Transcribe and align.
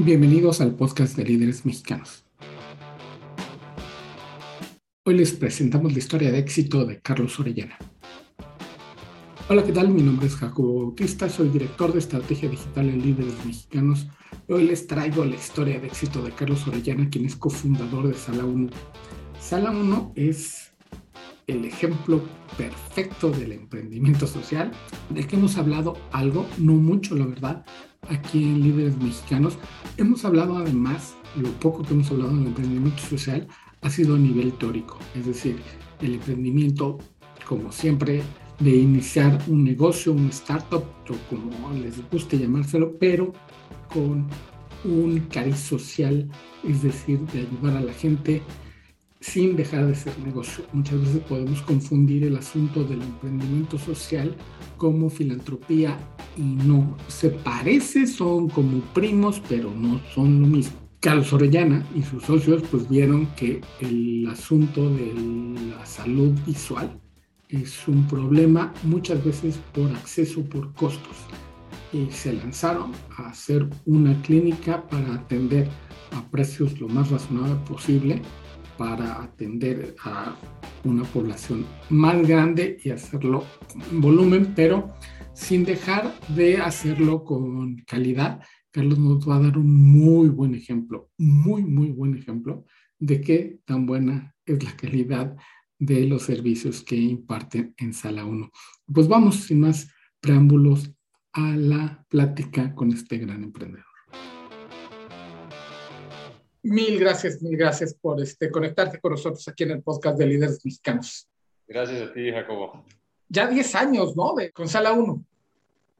Bienvenidos 0.00 0.60
al 0.60 0.76
podcast 0.76 1.16
de 1.16 1.24
líderes 1.24 1.66
mexicanos. 1.66 2.24
Hoy 5.04 5.16
les 5.16 5.32
presentamos 5.32 5.92
la 5.92 5.98
historia 5.98 6.30
de 6.30 6.38
éxito 6.38 6.84
de 6.84 7.00
Carlos 7.00 7.40
Orellana. 7.40 7.76
Hola, 9.48 9.64
¿qué 9.64 9.72
tal? 9.72 9.88
Mi 9.88 10.02
nombre 10.02 10.28
es 10.28 10.36
Jacobo 10.36 10.84
Bautista, 10.84 11.28
soy 11.28 11.48
director 11.48 11.92
de 11.92 11.98
estrategia 11.98 12.48
digital 12.48 12.88
en 12.88 13.02
líderes 13.02 13.44
mexicanos. 13.44 14.06
Hoy 14.46 14.68
les 14.68 14.86
traigo 14.86 15.24
la 15.24 15.34
historia 15.34 15.80
de 15.80 15.88
éxito 15.88 16.22
de 16.22 16.30
Carlos 16.30 16.68
Orellana, 16.68 17.10
quien 17.10 17.24
es 17.24 17.34
cofundador 17.34 18.06
de 18.06 18.14
Sala 18.14 18.44
1. 18.44 18.70
Sala 19.40 19.72
1 19.72 20.12
es 20.14 20.72
el 21.48 21.64
ejemplo 21.64 22.22
perfecto 22.56 23.30
del 23.30 23.50
emprendimiento 23.50 24.28
social, 24.28 24.70
del 25.10 25.26
que 25.26 25.34
hemos 25.34 25.58
hablado 25.58 25.96
algo, 26.12 26.46
no 26.58 26.74
mucho 26.74 27.16
la 27.16 27.26
verdad, 27.26 27.64
aquí 28.08 28.44
en 28.44 28.62
Líderes 28.62 28.96
Mexicanos. 28.98 29.58
Hemos 29.96 30.24
hablado 30.24 30.58
además, 30.58 31.16
lo 31.36 31.50
poco 31.52 31.82
que 31.82 31.94
hemos 31.94 32.10
hablado 32.10 32.36
del 32.36 32.46
emprendimiento 32.46 33.02
social 33.02 33.46
ha 33.82 33.90
sido 33.90 34.16
a 34.16 34.18
nivel 34.18 34.52
teórico, 34.54 34.98
es 35.14 35.26
decir, 35.26 35.56
el 36.00 36.14
emprendimiento, 36.14 36.98
como 37.46 37.72
siempre, 37.72 38.22
de 38.60 38.76
iniciar 38.76 39.38
un 39.46 39.64
negocio, 39.64 40.12
un 40.12 40.28
startup, 40.28 40.84
o 41.08 41.34
como 41.34 41.72
les 41.72 42.08
guste 42.10 42.38
llamárselo, 42.38 42.96
pero 42.98 43.32
con 43.92 44.26
un 44.84 45.20
cariz 45.30 45.58
social, 45.58 46.28
es 46.64 46.82
decir, 46.82 47.20
de 47.32 47.40
ayudar 47.40 47.76
a 47.76 47.80
la 47.80 47.92
gente 47.92 48.42
sin 49.20 49.56
dejar 49.56 49.86
de 49.86 49.94
ser 49.94 50.18
negocio. 50.20 50.64
Muchas 50.72 51.00
veces 51.00 51.20
podemos 51.28 51.62
confundir 51.62 52.24
el 52.24 52.36
asunto 52.36 52.84
del 52.84 53.02
emprendimiento 53.02 53.78
social 53.78 54.36
como 54.76 55.10
filantropía 55.10 55.98
y 56.36 56.42
no. 56.42 56.96
Se 57.08 57.30
parece, 57.30 58.06
son 58.06 58.48
como 58.48 58.80
primos, 58.94 59.42
pero 59.48 59.72
no 59.74 60.00
son 60.14 60.40
lo 60.40 60.46
mismo. 60.46 60.76
Carlos 61.00 61.32
Orellana 61.32 61.86
y 61.94 62.02
sus 62.02 62.24
socios 62.24 62.62
pues 62.70 62.88
vieron 62.88 63.26
que 63.36 63.60
el 63.80 64.26
asunto 64.28 64.90
de 64.90 65.14
la 65.70 65.86
salud 65.86 66.32
visual 66.44 67.00
es 67.48 67.86
un 67.86 68.06
problema 68.06 68.74
muchas 68.82 69.24
veces 69.24 69.58
por 69.72 69.90
acceso, 69.92 70.42
por 70.44 70.72
costos. 70.74 71.16
Y 71.92 72.10
se 72.10 72.34
lanzaron 72.34 72.92
a 73.16 73.28
hacer 73.28 73.68
una 73.86 74.20
clínica 74.22 74.86
para 74.88 75.14
atender 75.14 75.68
a 76.12 76.22
precios 76.30 76.78
lo 76.80 76.88
más 76.88 77.10
razonable 77.10 77.54
posible 77.66 78.22
para 78.78 79.22
atender 79.22 79.96
a 80.04 80.36
una 80.84 81.02
población 81.02 81.66
más 81.90 82.26
grande 82.26 82.78
y 82.82 82.90
hacerlo 82.90 83.44
en 83.90 84.00
volumen, 84.00 84.52
pero 84.54 84.94
sin 85.34 85.64
dejar 85.64 86.14
de 86.28 86.58
hacerlo 86.58 87.24
con 87.24 87.76
calidad. 87.78 88.40
Carlos 88.70 88.98
nos 88.98 89.28
va 89.28 89.36
a 89.36 89.40
dar 89.40 89.58
un 89.58 89.74
muy 89.74 90.28
buen 90.28 90.54
ejemplo, 90.54 91.10
muy, 91.18 91.64
muy 91.64 91.90
buen 91.90 92.16
ejemplo 92.16 92.64
de 92.98 93.20
qué 93.20 93.60
tan 93.64 93.86
buena 93.86 94.34
es 94.46 94.62
la 94.62 94.76
calidad 94.76 95.36
de 95.78 96.06
los 96.06 96.22
servicios 96.22 96.82
que 96.82 96.96
imparten 96.96 97.74
en 97.76 97.92
Sala 97.92 98.24
1. 98.24 98.50
Pues 98.92 99.08
vamos, 99.08 99.36
sin 99.36 99.60
más 99.60 99.88
preámbulos, 100.20 100.94
a 101.32 101.56
la 101.56 102.04
plática 102.08 102.74
con 102.74 102.92
este 102.92 103.18
gran 103.18 103.44
emprendedor. 103.44 103.87
Mil 106.68 106.98
gracias, 107.00 107.40
mil 107.40 107.56
gracias 107.56 107.94
por 107.94 108.20
este, 108.20 108.50
conectarte 108.50 109.00
con 109.00 109.12
nosotros 109.12 109.46
aquí 109.48 109.64
en 109.64 109.70
el 109.70 109.82
podcast 109.82 110.18
de 110.18 110.26
Líderes 110.26 110.62
Mexicanos. 110.62 111.26
Gracias 111.66 112.02
a 112.02 112.12
ti, 112.12 112.30
Jacobo. 112.30 112.84
Ya 113.28 113.46
10 113.46 113.74
años, 113.74 114.14
¿no? 114.14 114.34
De, 114.34 114.52
con 114.52 114.68
Sala 114.68 114.92
1. 114.92 115.24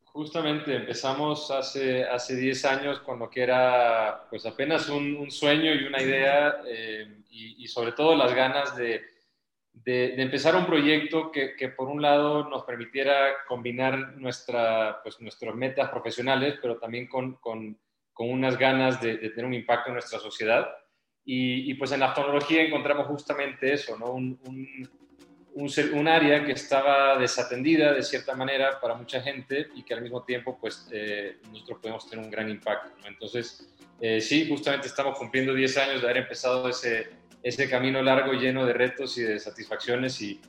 Justamente 0.04 0.76
empezamos 0.76 1.50
hace, 1.50 2.04
hace 2.04 2.36
10 2.36 2.64
años 2.66 3.00
con 3.00 3.18
lo 3.18 3.30
que 3.30 3.42
era 3.42 4.26
pues 4.28 4.44
apenas 4.44 4.90
un, 4.90 5.30
sueño 5.30 5.74
y 5.74 5.84
una 5.84 6.02
idea 6.02 6.60
eh, 6.66 7.22
y, 7.30 7.66
sobre 7.68 7.92
todo 7.92 8.14
las 8.14 8.34
ganas 8.34 8.76
de, 8.76 9.02
de, 9.72 10.20
empezar 10.20 10.54
un 10.54 10.66
proyecto 10.66 11.30
que, 11.30 11.54
que, 11.56 11.68
por 11.68 11.88
un 11.88 12.02
lado 12.02 12.48
nos 12.48 12.64
permitiera 12.64 13.44
combinar 13.46 14.16
nuestra, 14.16 15.00
pues, 15.02 15.18
nuestras 15.20 15.54
metas 15.54 15.88
profesionales, 15.88 16.58
pero 16.60 16.78
también 16.78 17.06
con, 17.06 17.34
con 17.36 17.78
con 18.18 18.30
unas 18.30 18.58
ganas 18.58 19.00
de, 19.00 19.16
tener 19.16 19.44
un 19.44 19.54
impacto 19.54 19.90
en 19.90 19.94
nuestra 19.94 20.18
sociedad. 20.18 20.66
Y, 21.24 21.72
pues 21.74 21.92
en 21.92 22.00
la 22.00 22.12
tecnología 22.12 22.62
encontramos 22.62 23.06
justamente 23.06 23.72
eso, 23.72 23.96
¿no? 23.96 24.12
Un, 24.12 24.40
un, 25.54 25.68
un, 25.92 26.08
área 26.08 26.44
que 26.44 26.52
estaba 26.52 27.16
desatendida 27.18 27.92
de 27.92 28.02
cierta 28.02 28.34
manera 28.34 28.80
para 28.80 28.94
mucha 28.94 29.20
gente 29.20 29.68
y 29.76 29.82
que 29.84 29.92
al 29.92 30.00
mismo 30.00 30.24
tiempo 30.24 30.58
pues 30.58 30.88
eh, 30.90 31.36
nosotros 31.52 31.78
podemos 31.80 32.08
tener 32.08 32.24
un 32.24 32.30
gran 32.30 32.48
impacto. 32.48 32.90
Entonces, 33.06 33.70
eh, 34.00 34.20
sí, 34.22 34.48
justamente 34.48 34.88
estamos 34.88 35.16
cumpliendo 35.16 35.52
10 35.52 35.76
años 35.76 36.00
de 36.00 36.06
haber 36.08 36.22
empezado 36.22 36.68
ese, 36.68 37.10
ese 37.42 37.68
camino 37.68 38.02
largo 38.02 38.32
lleno 38.32 38.64
de 38.64 38.72
retos 38.72 39.16
y 39.18 39.22
de 39.22 39.38
satisfacciones 39.38 40.20
y, 40.22 40.40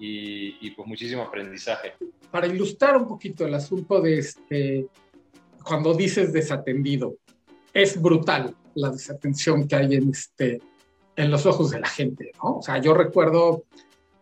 y, 0.00 0.58
y 0.60 0.70
pues 0.72 0.86
muchísimo 0.86 1.22
aprendizaje. 1.22 1.94
Para 2.30 2.48
ilustrar 2.48 2.96
un 2.96 3.06
poquito 3.06 3.46
el 3.46 3.54
asunto 3.54 4.00
de 4.02 4.18
este, 4.18 4.88
cuando 5.64 5.94
dices 5.94 6.32
desatendido, 6.32 7.16
es 7.72 8.00
brutal 8.00 8.54
la 8.74 8.90
desatención 8.90 9.66
que 9.66 9.76
hay 9.76 9.94
en, 9.94 10.10
este, 10.10 10.60
en 11.16 11.30
los 11.30 11.46
ojos 11.46 11.70
de 11.70 11.80
la 11.80 11.88
gente, 11.88 12.32
¿no? 12.42 12.58
O 12.58 12.62
sea, 12.62 12.78
yo 12.78 12.94
recuerdo, 12.94 13.64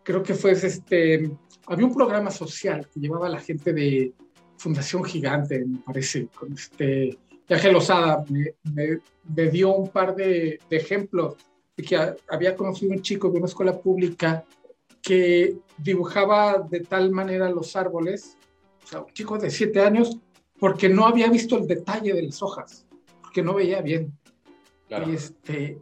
creo 0.02 0.22
que 0.22 0.34
fue 0.34 0.52
este, 0.52 1.30
había 1.66 1.86
un 1.86 1.94
programa 1.94 2.30
social 2.30 2.88
que 2.92 3.00
llevaba 3.00 3.26
a 3.26 3.30
la 3.30 3.40
gente 3.40 3.72
de 3.72 4.12
Fundación 4.56 5.04
Gigante, 5.04 5.64
me 5.64 5.78
parece, 5.78 6.28
con 6.28 6.52
este, 6.52 7.18
Ángel 7.48 7.76
Osada 7.76 8.24
me, 8.28 9.00
me, 9.34 9.50
dio 9.50 9.74
un 9.74 9.88
par 9.88 10.14
de, 10.14 10.58
de 10.70 10.76
ejemplos 10.76 11.36
de 11.76 11.82
que 11.82 12.14
había 12.30 12.56
conocido 12.56 12.92
un 12.92 13.02
chico 13.02 13.28
de 13.28 13.38
una 13.38 13.46
escuela 13.46 13.78
pública 13.78 14.44
que 15.02 15.56
dibujaba 15.76 16.58
de 16.70 16.80
tal 16.80 17.10
manera 17.10 17.50
los 17.50 17.74
árboles, 17.76 18.38
o 18.84 18.86
sea, 18.86 19.00
un 19.00 19.12
chico 19.12 19.36
de 19.36 19.50
siete 19.50 19.80
años 19.80 20.18
porque 20.62 20.88
no 20.88 21.08
había 21.08 21.28
visto 21.28 21.58
el 21.58 21.66
detalle 21.66 22.14
de 22.14 22.22
las 22.22 22.40
hojas, 22.40 22.86
porque 23.20 23.42
no 23.42 23.52
veía 23.52 23.80
bien. 23.80 24.16
Y, 24.88 25.10
este, 25.12 25.80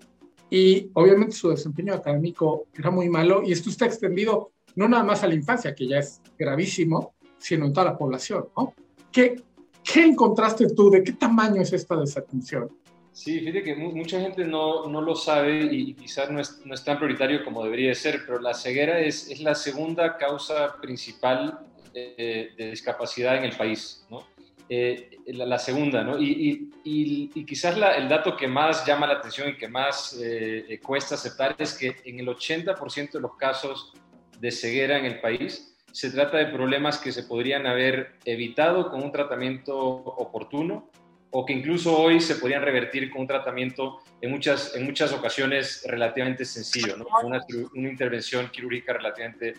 y 0.48 0.88
obviamente 0.94 1.36
su 1.36 1.50
desempeño 1.50 1.92
académico 1.92 2.66
era 2.72 2.90
muy 2.90 3.10
malo 3.10 3.42
y 3.44 3.52
esto 3.52 3.68
está 3.68 3.84
extendido 3.84 4.52
no 4.76 4.88
nada 4.88 5.04
más 5.04 5.22
a 5.22 5.26
la 5.26 5.34
infancia, 5.34 5.74
que 5.74 5.86
ya 5.86 5.98
es 5.98 6.22
gravísimo, 6.38 7.12
sino 7.36 7.66
en 7.66 7.74
toda 7.74 7.92
la 7.92 7.98
población. 7.98 8.46
¿no? 8.56 8.72
¿Qué, 9.12 9.42
¿Qué 9.84 10.02
encontraste 10.02 10.68
tú? 10.74 10.88
¿De 10.88 11.04
qué 11.04 11.12
tamaño 11.12 11.60
es 11.60 11.74
esta 11.74 11.94
desatención? 11.96 12.70
Sí, 13.12 13.38
fíjate 13.40 13.62
que 13.62 13.76
mucha 13.76 14.18
gente 14.18 14.46
no, 14.46 14.88
no 14.88 15.02
lo 15.02 15.14
sabe 15.14 15.68
y 15.70 15.92
quizás 15.92 16.30
no 16.30 16.40
es, 16.40 16.62
no 16.64 16.72
es, 16.72 16.82
tan 16.82 16.96
prioritario 16.96 17.44
como 17.44 17.62
debería 17.62 17.94
ser, 17.94 18.22
pero 18.24 18.40
la 18.40 18.54
ceguera 18.54 18.98
es, 18.98 19.28
es 19.28 19.40
la 19.40 19.54
segunda 19.54 20.16
causa 20.16 20.76
principal 20.80 21.66
de, 21.92 22.54
de 22.56 22.70
discapacidad 22.70 23.36
en 23.36 23.44
el 23.44 23.54
país. 23.58 24.06
¿no? 24.08 24.29
Eh, 24.72 25.18
la, 25.26 25.58
segunda, 25.58 26.04
¿no? 26.04 26.16
Y, 26.22 26.70
y, 26.84 27.44
quizás 27.44 27.76
el 27.96 28.08
dato 28.08 28.36
que 28.36 28.46
más 28.46 28.86
llama 28.86 29.08
la 29.08 29.14
atención 29.14 29.48
y 29.48 29.56
que 29.56 29.66
más 29.66 30.16
eh, 30.22 30.64
eh, 30.68 30.78
cuesta 30.78 31.16
aceptar 31.16 31.56
es 31.58 31.76
que 31.76 31.96
en 32.04 32.20
el 32.20 32.28
80% 32.28 33.10
de 33.10 33.20
los 33.20 33.34
casos 33.36 33.92
de 34.38 34.52
ceguera 34.52 34.96
en 34.96 35.06
el 35.06 35.20
país 35.20 35.76
se 35.90 36.12
trata 36.12 36.36
de 36.36 36.46
problemas 36.46 36.98
que 36.98 37.10
se 37.10 37.24
podrían 37.24 37.66
haber 37.66 38.12
evitado 38.24 38.92
con 38.92 39.02
un 39.02 39.10
tratamiento 39.10 39.76
oportuno 39.76 40.88
o 41.32 41.44
que 41.44 41.52
incluso 41.52 41.98
hoy 41.98 42.20
se 42.20 42.36
podrían 42.36 42.62
revertir 42.62 43.10
con 43.10 43.22
un 43.22 43.26
tratamiento 43.26 43.98
en 44.20 44.30
muchas, 44.30 44.76
en 44.76 44.84
muchas 44.84 45.12
ocasiones 45.12 45.82
relativamente 45.84 46.44
sencillo, 46.44 46.96
¿no? 46.96 47.06
una, 47.24 47.40
una 47.74 47.88
intervención 47.88 48.48
quirúrgica 48.50 48.92
relativamente 48.92 49.54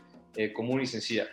común 0.54 0.80
y 0.82 0.86
sencilla 0.86 1.28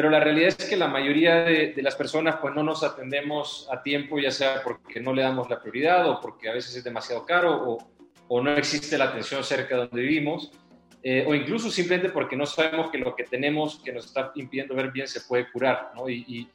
pero 0.00 0.08
la 0.08 0.20
realidad 0.20 0.48
es 0.48 0.66
que 0.66 0.78
la 0.78 0.88
mayoría 0.88 1.44
de, 1.44 1.74
las 1.82 1.94
personas 1.94 2.36
pues 2.40 2.54
no 2.54 2.62
nos 2.62 2.82
atendemos 2.82 3.68
a 3.70 3.82
tiempo, 3.82 4.18
ya 4.18 4.30
sea 4.30 4.62
porque 4.64 4.98
no 4.98 5.12
le 5.12 5.20
damos 5.20 5.50
la 5.50 5.60
prioridad 5.60 6.08
o 6.08 6.22
porque 6.22 6.48
a 6.48 6.54
veces 6.54 6.74
es 6.74 6.82
demasiado 6.82 7.26
caro 7.26 7.52
o, 7.70 7.90
o 8.28 8.40
no 8.40 8.50
existe 8.52 8.96
la 8.96 9.10
atención 9.10 9.44
cerca 9.44 9.74
de 9.74 9.80
donde 9.82 10.00
vivimos, 10.00 10.52
eh, 11.02 11.26
o 11.28 11.34
incluso 11.34 11.70
simplemente 11.70 12.08
porque 12.08 12.34
no 12.34 12.46
sabemos 12.46 12.90
que 12.90 12.96
lo 12.96 13.14
que 13.14 13.24
tenemos 13.24 13.78
que 13.84 13.92
nos 13.92 14.06
está 14.06 14.32
impidiendo 14.36 14.74
ver 14.74 14.90
bien 14.90 15.06
se 15.06 15.20
puede 15.20 15.52
curar, 15.52 15.90
¿no? 15.94 16.08
Y, 16.08 16.24
y, 16.26 16.48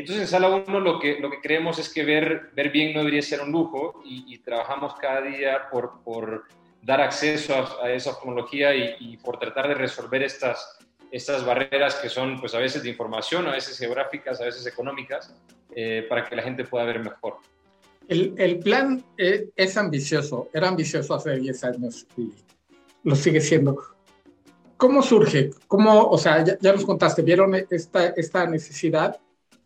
entonces 0.00 0.22
en 0.22 0.26
Sala 0.26 0.48
1 0.48 0.80
lo 0.80 0.98
que, 0.98 1.20
lo 1.20 1.30
que 1.30 1.40
creemos 1.40 1.78
es 1.78 1.88
que 1.88 2.04
ver, 2.04 2.50
ver 2.56 2.70
bien 2.70 2.92
no 2.92 2.98
debería 2.98 3.22
ser 3.22 3.40
un 3.40 3.52
lujo 3.52 4.02
y, 4.04 4.36
trabajamos 4.38 4.96
cada 4.96 5.20
día 5.20 5.68
por, 5.70 6.02
por 6.02 6.42
dar 6.82 7.00
acceso 7.00 7.54
a, 7.54 7.86
a 7.86 7.92
esa 7.92 8.10
oftalmología 8.10 8.74
y, 8.74 9.16
por 9.18 9.38
tratar 9.38 9.68
de 9.68 9.74
resolver 9.74 10.24
estas 10.24 10.76
estas 11.14 11.46
barreras 11.46 11.94
que 11.94 12.08
son 12.08 12.40
pues 12.40 12.56
a 12.56 12.58
veces 12.58 12.82
de 12.82 12.88
información, 12.88 13.46
a 13.46 13.52
veces 13.52 13.78
geográficas, 13.78 14.40
a 14.40 14.46
veces 14.46 14.66
económicas, 14.66 15.32
eh, 15.72 16.04
para 16.08 16.24
que 16.24 16.34
la 16.34 16.42
gente 16.42 16.64
pueda 16.64 16.84
ver 16.84 16.98
mejor. 16.98 17.36
El, 18.08 18.34
el 18.36 18.58
plan 18.58 19.04
es, 19.16 19.44
es, 19.54 19.76
ambicioso, 19.76 20.48
era 20.52 20.66
ambicioso 20.66 21.14
hace 21.14 21.36
10 21.36 21.64
años 21.64 22.06
y 22.16 22.32
lo 23.04 23.14
sigue 23.14 23.40
siendo. 23.40 23.80
¿Cómo 24.76 25.02
surge? 25.02 25.50
¿Cómo, 25.68 26.02
o 26.02 26.18
sea, 26.18 26.42
ya, 26.42 26.58
ya 26.60 26.72
nos 26.72 26.84
contaste, 26.84 27.22
vieron 27.22 27.54
esta, 27.70 28.08
esta 28.08 28.44
necesidad 28.48 29.20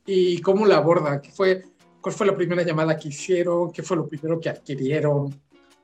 y 0.05 0.43
cómo 0.43 0.67
la 0.67 0.77
aborda? 0.77 1.23
¿Qué 1.23 1.31
fue, 1.31 1.65
¿Cuál 2.03 2.15
fue 2.15 2.27
la 2.27 2.37
primera 2.37 2.63
llamada 2.63 2.95
que 2.95 3.09
hicieron? 3.09 3.73
¿Qué 3.73 3.83
fue 3.83 3.97
lo 3.97 4.07
primero 4.07 4.39
que 4.39 4.51
adquirieron? 4.51 5.35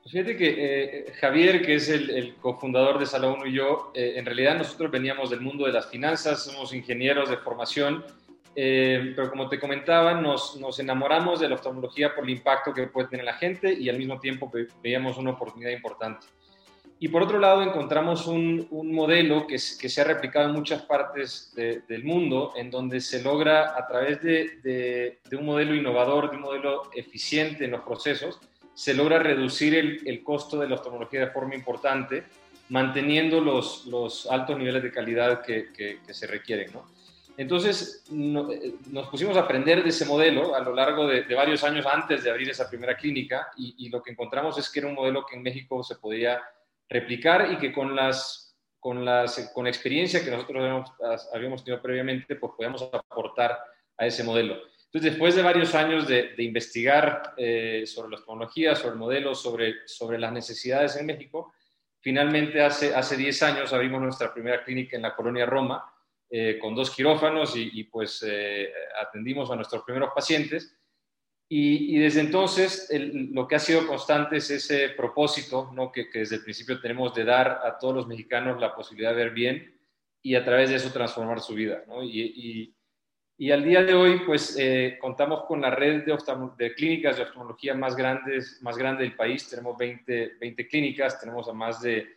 Fíjate 0.07 0.37
que 0.37 0.55
eh, 0.57 1.13
Javier, 1.19 1.65
que 1.65 1.75
es 1.75 1.89
el, 1.89 2.35
cofundador 2.35 2.99
de 2.99 3.07
Sala 3.07 3.27
1 3.27 3.47
y 3.47 3.53
yo, 3.53 3.91
eh, 3.95 4.13
en 4.17 4.25
realidad 4.25 4.55
nosotros 4.55 4.91
veníamos 4.91 5.31
del 5.31 5.41
mundo 5.41 5.65
de 5.65 5.71
las 5.71 5.87
finanzas, 5.87 6.43
somos 6.43 6.75
ingenieros 6.75 7.27
de 7.27 7.37
formación, 7.37 8.05
eh, 8.55 9.13
pero 9.15 9.31
como 9.31 9.49
te 9.49 9.59
comentaba, 9.59 10.13
nos, 10.13 10.57
nos, 10.57 10.77
enamoramos 10.79 11.39
de 11.39 11.49
la 11.49 11.55
oftalmología 11.55 12.13
por 12.13 12.23
el 12.23 12.29
impacto 12.29 12.71
que 12.71 12.85
puede 12.85 13.07
tener 13.07 13.25
la 13.25 13.33
gente 13.33 13.73
y 13.73 13.89
al 13.89 13.97
mismo 13.97 14.19
tiempo 14.19 14.51
veíamos 14.81 15.17
una 15.17 15.31
oportunidad 15.31 15.71
importante. 15.71 16.27
Y 16.99 17.07
por 17.07 17.23
otro 17.23 17.39
lado, 17.39 17.63
encontramos 17.63 18.27
un, 18.27 18.67
un 18.69 18.93
modelo 18.93 19.47
que, 19.47 19.55
que, 19.55 19.89
se 19.89 20.01
ha 20.01 20.03
replicado 20.03 20.47
en 20.47 20.53
muchas 20.55 20.83
partes 20.83 21.51
del 21.55 22.03
mundo, 22.05 22.53
en 22.55 22.69
donde 22.69 23.01
se 23.01 23.21
logra 23.21 23.77
a 23.77 23.85
través 23.85 24.21
de, 24.21 24.59
de, 24.63 25.19
de 25.29 25.35
un 25.35 25.45
modelo 25.45 25.75
innovador, 25.75 26.29
de 26.29 26.37
un 26.37 26.43
modelo 26.43 26.83
eficiente 26.93 27.65
en 27.65 27.71
los 27.71 27.81
procesos, 27.81 28.39
se 28.75 28.93
logra 28.93 29.19
reducir 29.19 30.03
el, 30.05 30.23
costo 30.23 30.59
de 30.59 30.67
la 30.67 30.75
oftalmología 30.75 31.21
de 31.21 31.31
forma 31.31 31.55
importante, 31.55 32.25
manteniendo 32.69 33.39
los, 33.39 34.27
altos 34.29 34.57
niveles 34.57 34.83
de 34.83 34.91
calidad 34.91 35.41
que, 35.41 35.99
se 36.11 36.27
requieren. 36.27 36.71
Entonces 37.37 38.05
eh, 38.11 38.75
nos 38.91 39.07
pusimos 39.09 39.35
a 39.35 39.41
aprender 39.41 39.83
de 39.83 39.89
ese 39.89 40.05
modelo 40.05 40.55
a 40.55 40.59
lo 40.59 40.73
largo 40.73 41.07
de, 41.07 41.23
varios 41.33 41.63
años 41.63 41.85
antes 41.85 42.23
de 42.23 42.29
abrir 42.29 42.49
esa 42.49 42.69
primera 42.69 42.95
clínica 42.95 43.47
y, 43.57 43.89
lo 43.89 44.03
que 44.03 44.11
encontramos 44.11 44.57
es 44.57 44.69
que 44.69 44.79
era 44.79 44.89
un 44.89 44.95
modelo 44.95 45.25
que 45.25 45.37
en 45.37 45.43
México 45.43 45.81
se 45.81 45.95
podía 45.95 46.41
replicar 46.89 47.51
y 47.53 47.57
que 47.57 47.71
con, 47.71 47.95
las, 47.95 48.57
con 48.79 49.05
la 49.05 49.25
experiencia 49.67 50.23
que 50.23 50.31
nosotros 50.31 50.61
habíamos, 50.61 50.91
habíamos 51.33 51.63
tenido 51.63 51.81
previamente, 51.81 52.35
pues 52.35 52.53
podíamos 52.57 52.83
aportar 52.83 53.57
a 53.97 54.05
ese 54.05 54.23
modelo. 54.23 54.57
Entonces, 54.95 55.11
después 55.11 55.35
de 55.35 55.41
varios 55.41 55.75
años 55.75 56.07
de, 56.07 56.33
investigar 56.37 57.33
eh, 57.35 57.83
sobre 57.85 58.11
las 58.11 58.21
tecnologías, 58.21 58.79
sobre 58.79 58.95
modelos, 58.95 59.41
sobre, 59.41 59.85
sobre 59.85 60.17
las 60.17 60.31
necesidades 60.31 60.95
en 60.95 61.05
México, 61.05 61.51
finalmente 61.99 62.61
hace, 62.61 62.95
hace 62.95 63.17
10 63.17 63.43
años 63.43 63.73
abrimos 63.73 64.01
nuestra 64.01 64.33
primera 64.33 64.63
clínica 64.63 64.95
en 64.95 65.01
la 65.01 65.13
colonia 65.13 65.45
Roma, 65.45 65.83
eh, 66.29 66.57
con 66.61 66.73
dos 66.73 66.91
quirófanos 66.91 67.57
y, 67.57 67.83
pues 67.83 68.23
eh, 68.25 68.71
atendimos 69.01 69.51
a 69.51 69.57
nuestros 69.57 69.83
primeros 69.83 70.11
pacientes. 70.15 70.73
Y, 71.49 71.99
desde 71.99 72.21
entonces 72.21 72.89
lo 73.33 73.49
que 73.49 73.55
ha 73.55 73.59
sido 73.59 73.85
constante 73.85 74.37
es 74.37 74.49
ese 74.49 74.91
propósito 74.91 75.71
¿no? 75.73 75.91
que, 75.91 76.05
desde 76.13 76.37
el 76.37 76.43
principio 76.43 76.79
tenemos 76.79 77.13
de 77.13 77.25
dar 77.25 77.59
a 77.65 77.77
todos 77.77 77.93
los 77.95 78.07
mexicanos 78.07 78.61
la 78.61 78.73
posibilidad 78.73 79.09
de 79.09 79.17
ver 79.25 79.31
bien 79.31 79.77
y 80.21 80.35
a 80.35 80.45
través 80.45 80.69
de 80.69 80.77
eso 80.77 80.93
transformar 80.93 81.41
su 81.41 81.53
vida. 81.53 81.83
¿no? 81.85 82.01
y, 82.01 82.73
y 83.37 83.51
al 83.51 83.65
día 83.65 83.83
de 83.83 83.93
hoy, 83.93 84.21
pues 84.25 84.55
eh, 84.57 84.97
contamos 84.99 85.43
con 85.43 85.59
la 85.59 85.69
red 85.69 86.05
de, 86.05 86.17
de, 86.57 86.73
clínicas 86.73 87.17
de 87.17 87.23
oftalmología 87.23 87.73
más, 87.73 87.93
grandes, 87.95 88.59
más 88.61 88.77
grande 88.77 89.03
del 89.03 89.15
país. 89.15 89.49
Tenemos 89.49 89.77
20, 89.77 90.35
20 90.39 90.67
clínicas, 90.69 91.19
tenemos 91.19 91.49
a 91.49 91.53
más 91.53 91.81
de, 91.81 92.07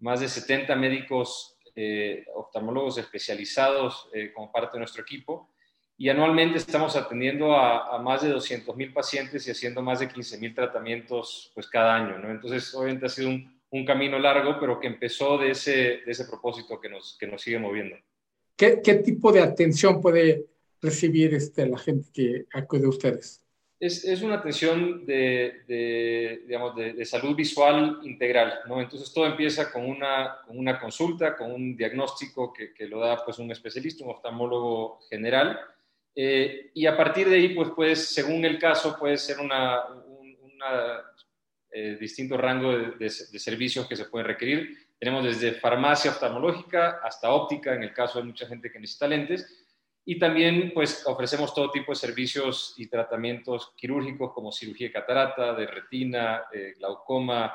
más 0.00 0.20
de 0.20 0.28
70 0.28 0.76
médicos 0.76 1.56
eh, 1.74 2.26
oftalmólogos 2.34 2.98
especializados 2.98 4.10
eh, 4.12 4.30
como 4.34 4.52
parte 4.52 4.74
de 4.74 4.80
nuestro 4.80 5.02
equipo. 5.02 5.48
Y 5.96 6.10
anualmente 6.10 6.58
estamos 6.58 6.96
atendiendo 6.96 7.56
a, 7.56 7.98
más 8.02 8.22
de 8.22 8.28
200 8.28 8.76
mil 8.76 8.92
pacientes 8.92 9.48
y 9.48 9.50
haciendo 9.50 9.80
más 9.80 10.00
de 10.00 10.08
15 10.08 10.36
mil 10.38 10.54
tratamientos 10.54 11.50
pues, 11.54 11.66
cada 11.66 11.96
año. 11.96 12.18
¿no? 12.18 12.30
Entonces, 12.30 12.74
obviamente 12.74 13.06
ha 13.06 13.08
sido 13.08 13.30
un, 13.30 13.58
un, 13.70 13.86
camino 13.86 14.18
largo, 14.18 14.60
pero 14.60 14.78
que 14.78 14.86
empezó 14.86 15.38
de 15.38 15.52
ese, 15.52 15.72
de 16.04 16.12
ese 16.12 16.26
propósito 16.26 16.78
que 16.78 16.90
nos, 16.90 17.16
que 17.18 17.26
nos 17.26 17.40
sigue 17.40 17.58
moviendo. 17.58 17.96
¿Qué, 18.54 18.80
¿Qué 18.84 18.96
tipo 18.96 19.32
de 19.32 19.40
atención 19.40 20.00
puede 20.00 20.57
recibir 20.80 21.34
este, 21.34 21.66
la 21.66 21.78
gente 21.78 22.08
que 22.12 22.46
acude 22.52 22.86
a 22.86 22.90
ustedes? 22.90 23.44
Es, 23.80 24.04
es 24.04 24.22
una 24.22 24.36
atención 24.36 25.06
de, 25.06 25.62
de 25.68 26.42
digamos, 26.46 26.74
de, 26.74 27.04
salud 27.04 27.36
visual 27.36 28.00
integral, 28.02 28.54
¿no? 28.66 28.80
Entonces 28.80 29.12
todo 29.12 29.26
empieza 29.26 29.70
con 29.70 29.86
una, 29.86 30.38
con 30.44 30.58
una 30.58 30.80
consulta, 30.80 31.36
con 31.36 31.52
un 31.52 31.76
diagnóstico 31.76 32.52
que, 32.52 32.74
que, 32.74 32.88
lo 32.88 32.98
da 32.98 33.24
pues 33.24 33.38
un 33.38 33.52
especialista, 33.52 34.04
un 34.04 34.10
oftalmólogo 34.10 34.98
general, 35.08 35.60
eh, 36.20 36.72
y 36.74 36.84
a 36.84 36.96
partir 36.96 37.28
de 37.28 37.36
ahí, 37.36 37.54
pues, 37.54 37.68
pues 37.76 38.08
según 38.08 38.44
el 38.44 38.58
caso, 38.58 38.96
puede 38.98 39.16
ser 39.16 39.38
un 39.38 39.52
una, 39.52 41.04
eh, 41.70 41.96
distinto 42.00 42.36
rango 42.36 42.76
de, 42.76 42.90
de, 42.98 43.08
servicios 43.08 43.86
que 43.86 43.94
se 43.94 44.06
pueden 44.06 44.26
requerir. 44.26 44.88
Tenemos 44.98 45.24
desde 45.24 45.52
farmacia 45.52 46.10
oftalmológica 46.10 46.98
hasta 47.04 47.30
óptica, 47.30 47.72
en 47.72 47.84
el 47.84 47.92
caso 47.92 48.18
de 48.18 48.24
mucha 48.24 48.48
gente 48.48 48.72
que 48.72 48.80
necesita 48.80 49.06
lentes, 49.06 49.67
y 50.10 50.18
también 50.18 50.72
pues 50.72 51.06
ofrecemos 51.06 51.52
todo 51.52 51.70
tipo 51.70 51.92
de 51.92 51.96
servicios 51.96 52.72
y 52.78 52.86
tratamientos 52.86 53.74
quirúrgicos 53.76 54.32
como 54.32 54.50
cirugía 54.50 54.86
de 54.86 54.92
catarata, 54.94 55.52
de 55.52 55.66
retina, 55.66 56.44
eh, 56.50 56.72
glaucoma, 56.78 57.54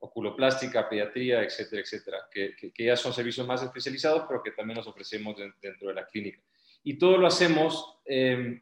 oculoplástica, 0.00 0.88
pediatría, 0.88 1.44
etcétera, 1.44 1.80
etcétera, 1.80 2.18
que, 2.28 2.56
que, 2.56 2.84
ya 2.84 2.96
son 2.96 3.12
servicios 3.12 3.46
más 3.46 3.62
especializados, 3.62 4.24
pero 4.26 4.42
que 4.42 4.50
también 4.50 4.78
nos 4.78 4.88
ofrecemos 4.88 5.36
dentro 5.60 5.90
de 5.90 5.94
la 5.94 6.04
clínica. 6.04 6.40
Y 6.82 6.98
todo 6.98 7.18
lo 7.18 7.28
hacemos 7.28 8.00
eh, 8.04 8.60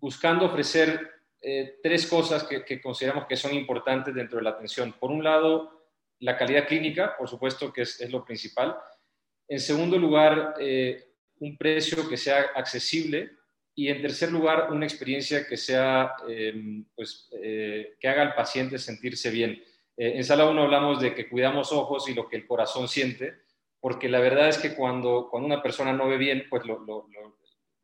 buscando 0.00 0.46
ofrecer 0.46 1.06
eh, 1.42 1.78
tres 1.82 2.06
cosas 2.06 2.44
que, 2.44 2.64
que, 2.64 2.80
consideramos 2.80 3.26
que 3.26 3.36
son 3.36 3.52
importantes 3.52 4.14
dentro 4.14 4.38
de 4.38 4.44
la 4.44 4.50
atención. 4.50 4.94
Por 4.98 5.10
un 5.10 5.22
lado, 5.22 5.90
la 6.20 6.38
calidad 6.38 6.66
clínica, 6.66 7.14
por 7.14 7.28
supuesto 7.28 7.70
que 7.70 7.82
es, 7.82 8.00
es 8.00 8.10
lo 8.10 8.24
principal. 8.24 8.74
En 9.46 9.60
segundo 9.60 9.98
lugar, 9.98 10.54
eh, 10.58 11.07
un 11.40 11.56
precio 11.56 12.08
que 12.08 12.16
sea 12.16 12.46
accesible 12.54 13.38
y 13.78 13.88
en 13.88 14.02
tercer 14.02 14.32
lugar 14.32 14.72
una 14.72 14.86
experiencia 14.86 15.46
que 15.46 15.56
sea, 15.56 16.14
em, 16.28 16.84
pues, 16.96 17.30
eh, 17.40 17.96
que 18.00 18.08
haga 18.08 18.22
al 18.22 18.34
paciente 18.34 18.76
sentirse 18.76 19.30
bien. 19.30 19.62
Eh, 19.96 20.14
en 20.16 20.24
sala 20.24 20.46
1 20.46 20.62
hablamos 20.62 21.00
de 21.00 21.14
que 21.14 21.28
cuidamos 21.28 21.72
ojos 21.72 22.08
y 22.08 22.14
lo 22.14 22.28
que 22.28 22.36
el 22.36 22.46
corazón 22.46 22.88
siente, 22.88 23.34
porque 23.80 24.08
la 24.08 24.18
verdad 24.18 24.48
es 24.48 24.58
que 24.58 24.74
cuando, 24.74 25.28
cuando 25.30 25.46
una 25.46 25.62
persona 25.62 25.92
no 25.92 26.08
ve 26.08 26.16
bien, 26.16 26.46
pues 26.50 26.66
lo, 26.66 26.80
lo, 26.80 27.06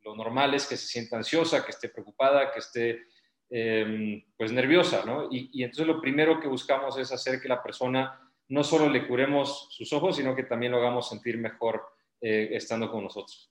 lo, 0.02 0.16
normal 0.16 0.54
es 0.54 0.66
que 0.66 0.76
se 0.76 0.86
sienta 0.88 1.16
ansiosa, 1.16 1.64
que 1.64 1.70
esté 1.70 1.88
preocupada, 1.88 2.52
que 2.52 2.58
esté 2.58 3.02
em, 3.50 4.22
pues 4.36 4.50
nerviosa, 4.50 5.04
¿no? 5.04 5.28
Y, 5.30 5.48
y 5.52 5.62
entonces 5.62 5.86
lo 5.86 6.00
primero 6.00 6.40
que 6.40 6.48
buscamos 6.48 6.98
es 6.98 7.12
hacer 7.12 7.40
que 7.40 7.48
la 7.48 7.62
persona 7.62 8.20
no 8.48 8.64
solo 8.64 8.88
le 8.88 9.06
curemos 9.06 9.68
sus 9.70 9.92
ojos, 9.92 10.16
sino 10.16 10.34
que 10.34 10.42
también 10.42 10.72
lo 10.72 10.78
hagamos 10.78 11.08
sentir 11.08 11.38
mejor 11.38 11.94
eh, 12.20 12.50
estando 12.52 12.90
con 12.90 13.05
nosotros. 13.05 13.50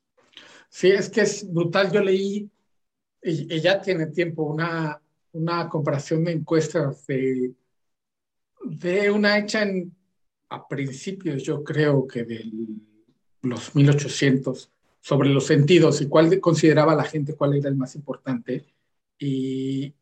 Sí, 0.70 0.90
es 0.90 1.10
que 1.10 1.22
es 1.22 1.52
brutal. 1.52 1.92
Yo 1.92 2.02
leí, 2.02 2.50
y, 3.22 3.60
ya 3.60 3.82
tiene 3.82 4.08
tiempo, 4.08 4.44
una, 4.44 5.00
una 5.34 5.70
comparación 5.70 6.24
de 6.24 6.32
encuestas 6.32 7.06
de, 7.06 7.54
de 8.64 9.12
una 9.12 9.38
hecha 9.38 9.62
en, 9.64 9.96
a 10.50 10.68
principios, 10.68 11.44
yo 11.44 11.64
creo 11.64 12.08
que 12.08 12.24
de 12.24 12.46
los 13.42 13.76
1800, 13.76 14.72
sobre 15.02 15.30
los 15.30 15.46
sentidos 15.46 16.02
y 16.02 16.08
cuál 16.08 16.40
consideraba 16.40 16.96
la 16.96 17.04
gente 17.04 17.36
cuál 17.36 17.56
era 17.56 17.70
el 17.70 17.76
más 17.76 17.96
importante. 17.96 18.66
Y 19.20 19.94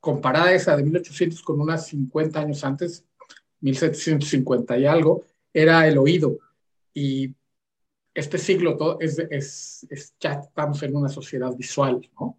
comparada 0.00 0.52
esa 0.52 0.76
de 0.76 0.82
1800 0.82 1.42
con 1.42 1.60
unas 1.60 1.86
50 1.86 2.40
años 2.40 2.62
antes, 2.62 3.04
1750 3.60 4.78
y 4.78 4.86
algo, 4.86 5.24
era 5.52 5.88
el 5.88 5.96
oído. 5.96 6.38
Y 6.92 7.34
este 8.14 8.38
siglo 8.38 8.76
todo 8.76 8.98
es, 9.00 9.18
es, 9.18 9.86
es, 9.90 10.14
ya 10.20 10.34
estamos 10.34 10.82
en 10.82 10.94
una 10.94 11.08
sociedad 11.08 11.54
visual, 11.56 12.08
¿no? 12.18 12.38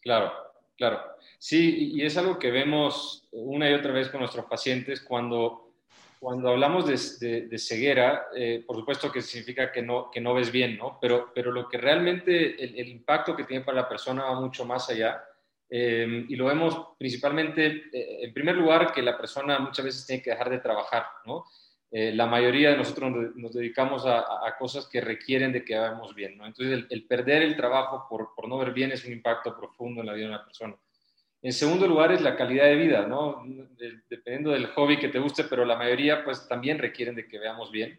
Claro, 0.00 0.32
claro. 0.76 1.00
Sí, 1.38 1.92
y 1.94 2.04
es 2.04 2.16
algo 2.16 2.38
que 2.38 2.50
vemos 2.50 3.26
una 3.32 3.70
y 3.70 3.74
otra 3.74 3.92
vez 3.92 4.08
con 4.08 4.20
nuestros 4.20 4.46
pacientes 4.46 5.00
cuando, 5.00 5.74
cuando 6.20 6.50
hablamos 6.50 6.86
de, 6.86 7.46
de, 7.46 7.58
ceguera, 7.58 8.26
eh, 8.34 8.62
por 8.66 8.76
supuesto 8.76 9.10
que 9.10 9.22
significa 9.22 9.72
que 9.72 9.82
no, 9.82 10.10
que 10.10 10.20
no 10.20 10.34
ves 10.34 10.52
bien, 10.52 10.76
¿no? 10.76 10.98
Pero, 11.00 11.32
pero 11.34 11.50
lo 11.50 11.68
que 11.68 11.78
realmente, 11.78 12.62
el, 12.62 12.88
impacto 12.88 13.34
que 13.34 13.44
tiene 13.44 13.64
para 13.64 13.82
la 13.82 13.88
persona 13.88 14.24
va 14.24 14.40
mucho 14.40 14.64
más 14.64 14.88
allá. 14.90 15.22
Eh, 15.68 16.26
y 16.28 16.36
lo 16.36 16.46
vemos 16.46 16.90
principalmente, 16.96 17.66
eh, 17.92 18.24
en 18.24 18.32
primer 18.32 18.56
lugar, 18.56 18.92
que 18.92 19.02
la 19.02 19.16
persona 19.16 19.58
muchas 19.58 19.84
veces 19.84 20.06
tiene 20.06 20.22
que 20.22 20.30
dejar 20.30 20.50
de 20.50 20.60
trabajar, 20.60 21.06
¿no? 21.24 21.44
Eh, 21.98 22.12
la 22.12 22.26
mayoría 22.26 22.72
de 22.72 22.76
nosotros 22.76 23.10
nos, 23.36 23.54
dedicamos 23.54 24.04
a, 24.04 24.22
cosas 24.58 24.86
que 24.86 25.00
requieren 25.00 25.50
de 25.50 25.64
que 25.64 25.72
veamos 25.72 26.14
bien, 26.14 26.36
¿no? 26.36 26.44
Entonces, 26.44 26.84
el, 26.90 27.06
perder 27.06 27.40
el 27.40 27.56
trabajo 27.56 28.06
por, 28.06 28.34
por, 28.34 28.46
no 28.48 28.58
ver 28.58 28.74
bien 28.74 28.92
es 28.92 29.06
un 29.06 29.14
impacto 29.14 29.56
profundo 29.56 30.02
en 30.02 30.08
la 30.08 30.12
vida 30.12 30.26
de 30.26 30.34
una 30.34 30.44
persona. 30.44 30.76
En 31.40 31.54
segundo 31.54 31.88
lugar 31.88 32.12
es 32.12 32.20
la 32.20 32.36
calidad 32.36 32.66
de 32.66 32.76
vida, 32.76 33.06
¿no? 33.06 33.42
dependiendo 34.10 34.50
del 34.50 34.66
hobby 34.66 34.98
que 34.98 35.08
te 35.08 35.18
guste, 35.18 35.44
pero 35.44 35.64
la 35.64 35.78
mayoría 35.78 36.22
pues 36.22 36.46
también 36.46 36.78
requieren 36.78 37.14
de 37.14 37.26
que 37.26 37.38
veamos 37.38 37.70
bien. 37.70 37.98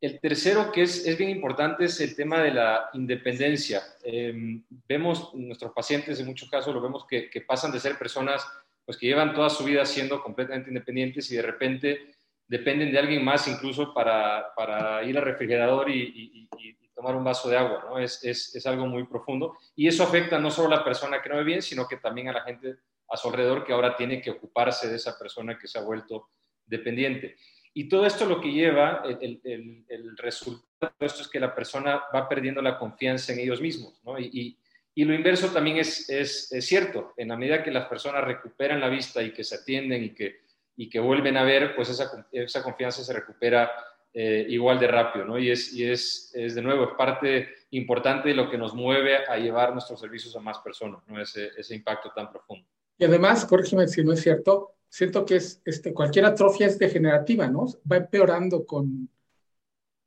El 0.00 0.18
tercero 0.18 0.72
que 0.72 0.80
es, 0.80 1.06
es 1.06 1.18
bien 1.18 1.28
importante 1.28 1.84
es 1.84 2.00
el 2.00 2.16
tema 2.16 2.40
de 2.40 2.52
la 2.52 2.88
independencia. 2.94 3.82
Em, 4.04 4.64
vemos 4.88 5.34
nuestros 5.34 5.72
pacientes, 5.72 6.18
en 6.18 6.24
muchos 6.24 6.48
casos 6.48 6.74
lo 6.74 6.80
vemos 6.80 7.04
que, 7.06 7.28
que 7.28 7.42
pasan 7.42 7.72
de 7.72 7.80
ser 7.80 7.98
personas 7.98 8.42
pues 8.86 8.96
que 8.96 9.06
llevan 9.06 9.34
toda 9.34 9.50
su 9.50 9.64
vida 9.64 9.84
siendo 9.84 10.22
completamente 10.22 10.70
independientes 10.70 11.30
y 11.30 11.36
de 11.36 11.42
repente 11.42 12.11
dependen 12.52 12.92
de 12.92 12.98
alguien 12.98 13.24
más 13.24 13.48
incluso 13.48 13.94
para, 13.94 14.54
para 14.54 15.02
ir 15.04 15.16
al 15.16 15.24
refrigerador 15.24 15.88
y, 15.88 16.46
tomar 16.94 17.16
un 17.16 17.24
vaso 17.24 17.48
de 17.48 17.56
agua, 17.56 17.86
¿no? 17.88 17.98
Es, 17.98 18.22
es, 18.22 18.54
es, 18.54 18.66
algo 18.66 18.86
muy 18.86 19.04
profundo 19.04 19.56
y 19.74 19.88
eso 19.88 20.04
afecta 20.04 20.38
no 20.38 20.50
solo 20.50 20.68
a 20.68 20.78
la 20.78 20.84
persona 20.84 21.20
que 21.20 21.30
no 21.30 21.36
ve 21.36 21.42
bien, 21.42 21.62
sino 21.62 21.88
que 21.88 21.96
también 21.96 22.28
a 22.28 22.32
la 22.32 22.42
gente 22.42 22.76
a 23.08 23.16
su 23.16 23.28
alrededor 23.28 23.64
que 23.64 23.72
ahora 23.72 23.96
tiene 23.96 24.20
que 24.20 24.30
ocuparse 24.30 24.88
de 24.88 24.96
esa 24.96 25.18
persona 25.18 25.58
que 25.58 25.66
se 25.66 25.78
ha 25.78 25.82
vuelto 25.82 26.28
dependiente. 26.66 27.36
Y 27.72 27.88
todo 27.88 28.04
esto 28.04 28.26
lo 28.26 28.40
que 28.40 28.52
lleva, 28.52 29.02
el, 29.06 29.40
el, 29.42 29.84
el 29.88 30.16
resultado 30.18 30.94
de 31.00 31.06
esto 31.06 31.22
es 31.22 31.28
que 31.28 31.40
la 31.40 31.54
persona 31.54 32.02
va 32.14 32.28
perdiendo 32.28 32.60
la 32.60 32.78
confianza 32.78 33.32
en 33.32 33.40
ellos 33.40 33.60
mismos, 33.62 33.98
¿no? 34.04 34.18
Y, 34.18 34.30
y, 34.30 34.58
y 34.94 35.04
lo 35.04 35.14
inverso 35.14 35.48
también 35.48 35.78
es, 35.78 36.08
es, 36.10 36.52
es, 36.52 36.66
cierto, 36.66 37.14
en 37.16 37.28
la 37.28 37.36
medida 37.36 37.64
que 37.64 37.70
las 37.70 37.86
personas 37.86 38.22
recuperan 38.22 38.80
la 38.80 38.90
vista 38.90 39.22
y 39.22 39.32
que 39.32 39.42
se 39.42 39.56
atienden 39.56 40.04
y 40.04 40.10
que, 40.10 40.42
y 40.82 40.88
que 40.88 40.98
vuelven 40.98 41.36
a 41.36 41.44
ver, 41.44 41.76
pues 41.76 41.90
esa, 41.90 42.26
esa 42.32 42.60
confianza 42.60 43.04
se 43.04 43.12
recupera 43.12 43.70
eh, 44.12 44.44
igual 44.48 44.80
de 44.80 44.88
rápido, 44.88 45.24
¿no? 45.24 45.38
Y, 45.38 45.48
es, 45.48 45.72
y 45.72 45.88
es, 45.88 46.32
es, 46.34 46.56
de 46.56 46.62
nuevo, 46.62 46.82
es 46.82 46.90
parte 46.98 47.50
importante 47.70 48.30
de 48.30 48.34
lo 48.34 48.50
que 48.50 48.58
nos 48.58 48.74
mueve 48.74 49.18
a 49.28 49.36
llevar 49.36 49.72
nuestros 49.72 50.00
servicios 50.00 50.34
a 50.34 50.40
más 50.40 50.58
personas, 50.58 51.00
¿no? 51.06 51.22
Ese, 51.22 51.50
ese 51.56 51.76
impacto 51.76 52.10
tan 52.12 52.32
profundo. 52.32 52.66
Y 52.98 53.04
además, 53.04 53.44
corrígeme 53.44 53.86
si 53.86 54.02
no 54.02 54.12
es 54.12 54.22
cierto, 54.22 54.74
siento 54.88 55.24
que 55.24 55.36
es, 55.36 55.62
este, 55.64 55.94
cualquier 55.94 56.24
atrofia 56.24 56.66
es 56.66 56.80
degenerativa, 56.80 57.46
¿no? 57.46 57.66
Va 57.90 57.98
empeorando 57.98 58.66
con, 58.66 59.08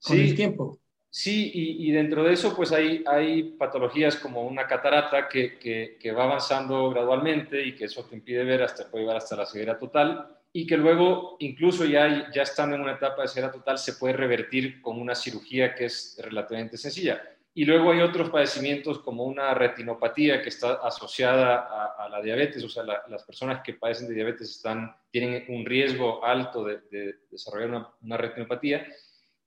con 0.03 0.17
sí, 0.17 0.29
el 0.29 0.35
tiempo. 0.35 0.77
Sí, 1.09 1.51
y, 1.53 1.87
y, 1.87 1.91
dentro 1.93 2.25
de 2.25 2.33
eso, 2.33 2.53
pues 2.53 2.73
hay, 2.73 3.01
hay 3.07 3.43
patologías 3.53 4.17
como 4.17 4.45
una 4.45 4.67
catarata 4.67 5.29
que, 5.29 5.57
que, 5.57 5.97
que, 5.97 6.11
va 6.11 6.25
avanzando 6.25 6.89
gradualmente 6.89 7.65
y 7.65 7.73
que 7.73 7.85
eso 7.85 8.03
te 8.03 8.17
impide 8.17 8.43
ver 8.43 8.61
hasta 8.61 8.91
puede 8.91 9.05
llevar 9.05 9.15
hasta 9.15 9.37
la 9.37 9.45
ceguera 9.45 9.79
total 9.79 10.34
y 10.57 10.65
que 10.65 10.77
luego, 10.77 11.35
incluso 11.39 11.83
ya, 11.83 12.31
ya 12.31 12.43
estando 12.43 12.77
en 12.77 12.81
una 12.81 12.93
etapa 12.93 13.23
de 13.23 13.27
ceguera 13.27 13.51
total, 13.51 13.77
se 13.77 13.91
puede 13.95 14.13
revertir 14.13 14.81
con 14.81 14.97
una 15.01 15.13
cirugía 15.13 15.75
que 15.75 15.83
es 15.83 16.17
relativamente 16.23 16.77
sencilla. 16.77 17.21
Y 17.53 17.65
luego 17.65 17.91
hay 17.91 17.99
otros 17.99 18.29
padecimientos 18.29 18.99
como 18.99 19.25
una 19.25 19.53
retinopatía 19.53 20.41
que 20.41 20.47
está 20.47 20.75
asociada 20.75 21.57
a, 21.57 22.05
a 22.05 22.07
la 22.07 22.21
diabetes, 22.21 22.63
o 22.63 22.69
sea, 22.69 22.83
la, 22.83 23.03
las 23.09 23.25
personas 23.25 23.63
que 23.65 23.73
padecen 23.73 24.07
de 24.07 24.13
diabetes 24.13 24.49
están, 24.49 24.95
tienen 25.11 25.43
un 25.49 25.65
riesgo 25.65 26.23
alto 26.23 26.63
de, 26.63 26.79
de 26.89 27.15
desarrollar 27.29 27.71
una, 27.71 27.89
una, 28.01 28.15
retinopatía. 28.15 28.87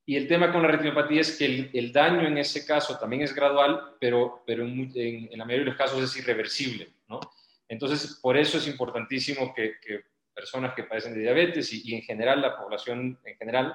Y 0.05 0.15
el 0.15 0.29
tema 0.29 0.53
con 0.53 0.61
la 0.61 0.69
retinopatía 0.69 1.23
es 1.23 1.38
que 1.38 1.47
el, 1.47 1.71
el 1.73 1.91
daño 1.91 2.29
en 2.29 2.37
ese 2.37 2.67
caso 2.67 2.99
también 2.99 3.23
es 3.23 3.35
gradual, 3.35 3.95
pero, 3.99 4.43
pero 4.47 4.62
en, 4.62 4.93
en, 4.95 5.29
en, 5.33 5.38
la 5.38 5.47
mayoría 5.47 5.65
de 5.65 5.71
los 5.71 5.79
casos 5.79 6.03
es 6.03 6.15
irreversible, 6.19 6.87
¿no? 7.09 7.19
Entonces, 7.67 8.19
por 8.21 8.37
eso 8.37 8.59
es 8.59 8.69
importantísimo 8.69 9.55
que, 9.55 9.77
que 9.81 10.03
personas 10.38 10.73
que 10.75 10.85
padecen 10.85 11.14
de 11.14 11.21
diabetes 11.21 11.73
y, 11.73 11.97
en 11.97 12.02
general 12.02 12.40
la 12.40 12.57
población 12.57 13.18
en 13.25 13.37
general, 13.37 13.75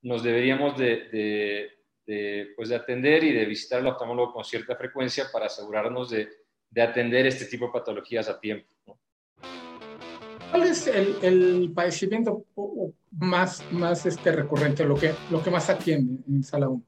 nos 0.00 0.22
deberíamos 0.22 0.78
de, 0.78 1.70
pues 2.56 2.70
de 2.70 2.76
atender 2.76 3.24
y 3.24 3.32
de 3.32 3.44
visitar 3.44 3.80
al 3.80 3.88
oftalmólogo 3.88 4.32
con 4.32 4.44
cierta 4.44 4.74
frecuencia 4.74 5.26
para 5.30 5.46
asegurarnos 5.46 6.08
de, 6.08 6.30
de 6.70 6.82
atender 6.82 7.26
este 7.26 7.44
tipo 7.44 7.66
de 7.66 7.72
patologías 7.72 8.26
a 8.30 8.40
tiempo. 8.40 8.66
¿Cuál 10.50 10.62
es 10.62 10.86
el, 10.86 11.70
padecimiento 11.74 12.46
más, 13.10 13.60
este 14.06 14.32
recurrente, 14.32 14.84
lo 14.84 14.98
lo 15.30 15.42
que 15.42 15.50
más 15.50 15.68
atiende 15.68 16.22
en 16.26 16.42
sala 16.42 16.70
1? 16.70 16.82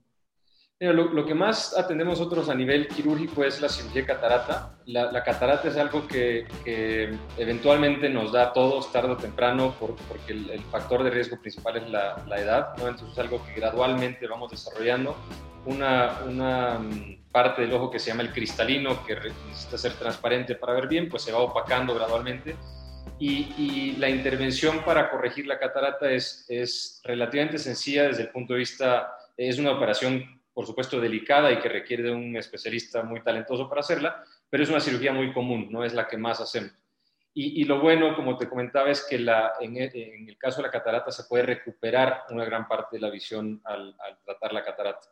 Mira, 0.82 0.94
lo, 0.94 1.12
lo, 1.12 1.26
que 1.26 1.34
más 1.34 1.76
atendemos 1.76 2.18
nosotros 2.18 2.48
a 2.48 2.54
nivel 2.54 2.88
quirúrgico 2.88 3.44
es 3.44 3.60
la 3.60 3.68
cirugía 3.68 4.06
catarata. 4.06 4.78
La, 4.86 5.12
la 5.12 5.22
catarata 5.22 5.68
es 5.68 5.76
algo 5.76 6.08
que, 6.08 6.46
que, 6.64 7.18
eventualmente 7.36 8.08
nos 8.08 8.32
da 8.32 8.44
a 8.44 8.52
todos 8.54 8.90
tarde 8.90 9.10
o 9.10 9.16
temprano 9.18 9.74
por, 9.78 9.94
porque 10.08 10.32
el, 10.32 10.48
el, 10.48 10.62
factor 10.62 11.04
de 11.04 11.10
riesgo 11.10 11.38
principal 11.38 11.76
es 11.76 11.90
la, 11.90 12.24
la 12.26 12.40
edad, 12.40 12.78
¿no? 12.78 12.88
entonces 12.88 13.12
es 13.12 13.18
algo 13.18 13.44
que 13.44 13.60
gradualmente 13.60 14.26
vamos 14.26 14.52
desarrollando. 14.52 15.14
Una, 15.66 16.20
una, 16.26 16.78
mm, 16.78 17.30
parte 17.30 17.60
del 17.60 17.74
ojo 17.74 17.90
que 17.90 17.98
se 17.98 18.08
llama 18.08 18.22
el 18.22 18.32
cristalino, 18.32 19.04
que 19.04 19.16
necesita 19.16 19.76
ser 19.76 19.92
transparente 19.92 20.54
para 20.54 20.72
ver 20.72 20.88
bien, 20.88 21.10
pues 21.10 21.24
se 21.24 21.32
va 21.32 21.40
opacando 21.40 21.94
gradualmente. 21.94 22.56
Y, 23.18 23.52
y 23.58 23.96
la 23.98 24.08
intervención 24.08 24.82
para 24.82 25.10
corregir 25.10 25.46
la 25.46 25.58
catarata 25.58 26.10
es, 26.10 26.46
es 26.48 27.02
relativamente 27.04 27.58
sencilla 27.58 28.04
desde 28.04 28.22
el 28.22 28.30
punto 28.30 28.54
de 28.54 28.60
vista, 28.60 29.14
es 29.36 29.58
una 29.58 29.72
operación 29.72 30.39
por 30.52 30.66
supuesto, 30.66 31.00
delicada 31.00 31.52
y 31.52 31.58
que 31.58 31.68
requiere 31.68 32.02
de 32.02 32.12
un 32.12 32.36
especialista 32.36 33.02
muy 33.02 33.22
talentoso 33.22 33.68
para 33.68 33.80
hacerla, 33.80 34.24
pero 34.48 34.62
es 34.62 34.70
una 34.70 34.80
cirugía 34.80 35.12
muy 35.12 35.32
común, 35.32 35.68
no 35.70 35.84
es 35.84 35.94
la 35.94 36.08
que 36.08 36.16
más 36.16 36.40
hacemos. 36.40 36.72
Y, 37.32 37.60
y 37.60 37.64
lo 37.64 37.80
bueno, 37.80 38.16
como 38.16 38.36
te 38.36 38.48
comentaba, 38.48 38.90
es 38.90 39.06
que 39.08 39.18
la, 39.18 39.52
en, 39.60 39.76
el, 39.76 39.90
en, 39.94 40.28
el, 40.28 40.36
caso 40.36 40.56
de 40.56 40.66
la 40.66 40.72
catarata 40.72 41.12
se 41.12 41.24
puede 41.24 41.44
recuperar 41.44 42.24
una 42.30 42.44
gran 42.44 42.66
parte 42.66 42.96
de 42.96 43.00
la 43.00 43.10
visión 43.10 43.60
al, 43.64 43.94
al 44.00 44.18
tratar 44.24 44.52
la 44.52 44.64
catarata. 44.64 45.08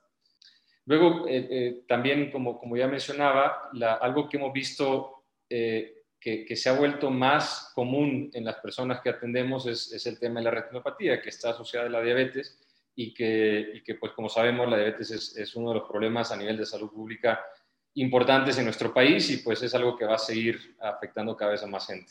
Luego, 0.87 1.29
eh, 1.29 1.47
eh, 1.51 1.85
también, 1.87 2.33
como, 2.33 2.59
como, 2.59 2.77
ya 2.77 2.89
mencionaba, 2.89 3.69
la, 3.75 3.95
algo 3.95 4.29
que 4.29 4.37
hemos 4.37 4.53
visto 4.53 5.27
eh, 5.49 6.03
que, 6.19 6.45
que, 6.45 6.57
se 6.57 6.69
ha 6.69 6.73
vuelto 6.73 7.11
más 7.11 7.71
común 7.75 8.31
en 8.33 8.45
las 8.45 8.57
personas 8.57 9.01
que 9.01 9.11
atendemos 9.11 9.67
es, 9.67 9.93
es 9.93 10.05
el 10.07 10.19
tema 10.19 10.41
de 10.41 10.45
la 10.45 10.51
retinopatía, 10.51 11.23
que 11.23 11.29
está 11.29 11.51
asociada 11.51 11.87
a 11.87 11.91
la 11.91 12.03
diabetes 12.03 12.59
y 13.01 13.15
que, 13.15 13.75
y 13.75 13.83
que, 13.85 13.95
pues 13.95 14.11
como 14.11 14.29
sabemos, 14.29 14.69
la 14.69 14.77
diabetes 14.77 15.13
es, 15.13 15.37
es, 15.37 15.55
uno 15.55 15.69
de 15.69 15.79
los 15.79 15.89
problemas 15.89 16.33
a 16.33 16.37
nivel 16.37 16.57
de 16.57 16.67
salud 16.67 16.91
pública 16.91 17.39
importantes 17.95 18.59
en 18.59 18.65
nuestro 18.65 18.93
país 18.93 19.31
y 19.31 19.37
pues 19.37 19.63
es 19.63 19.73
algo 19.73 19.97
que 19.97 20.05
va 20.05 20.17
a 20.17 20.19
seguir 20.19 20.75
afectando 20.81 21.37
cada 21.37 21.53
vez 21.53 21.63
a 21.63 21.69
más 21.69 21.87
gente. 21.87 22.11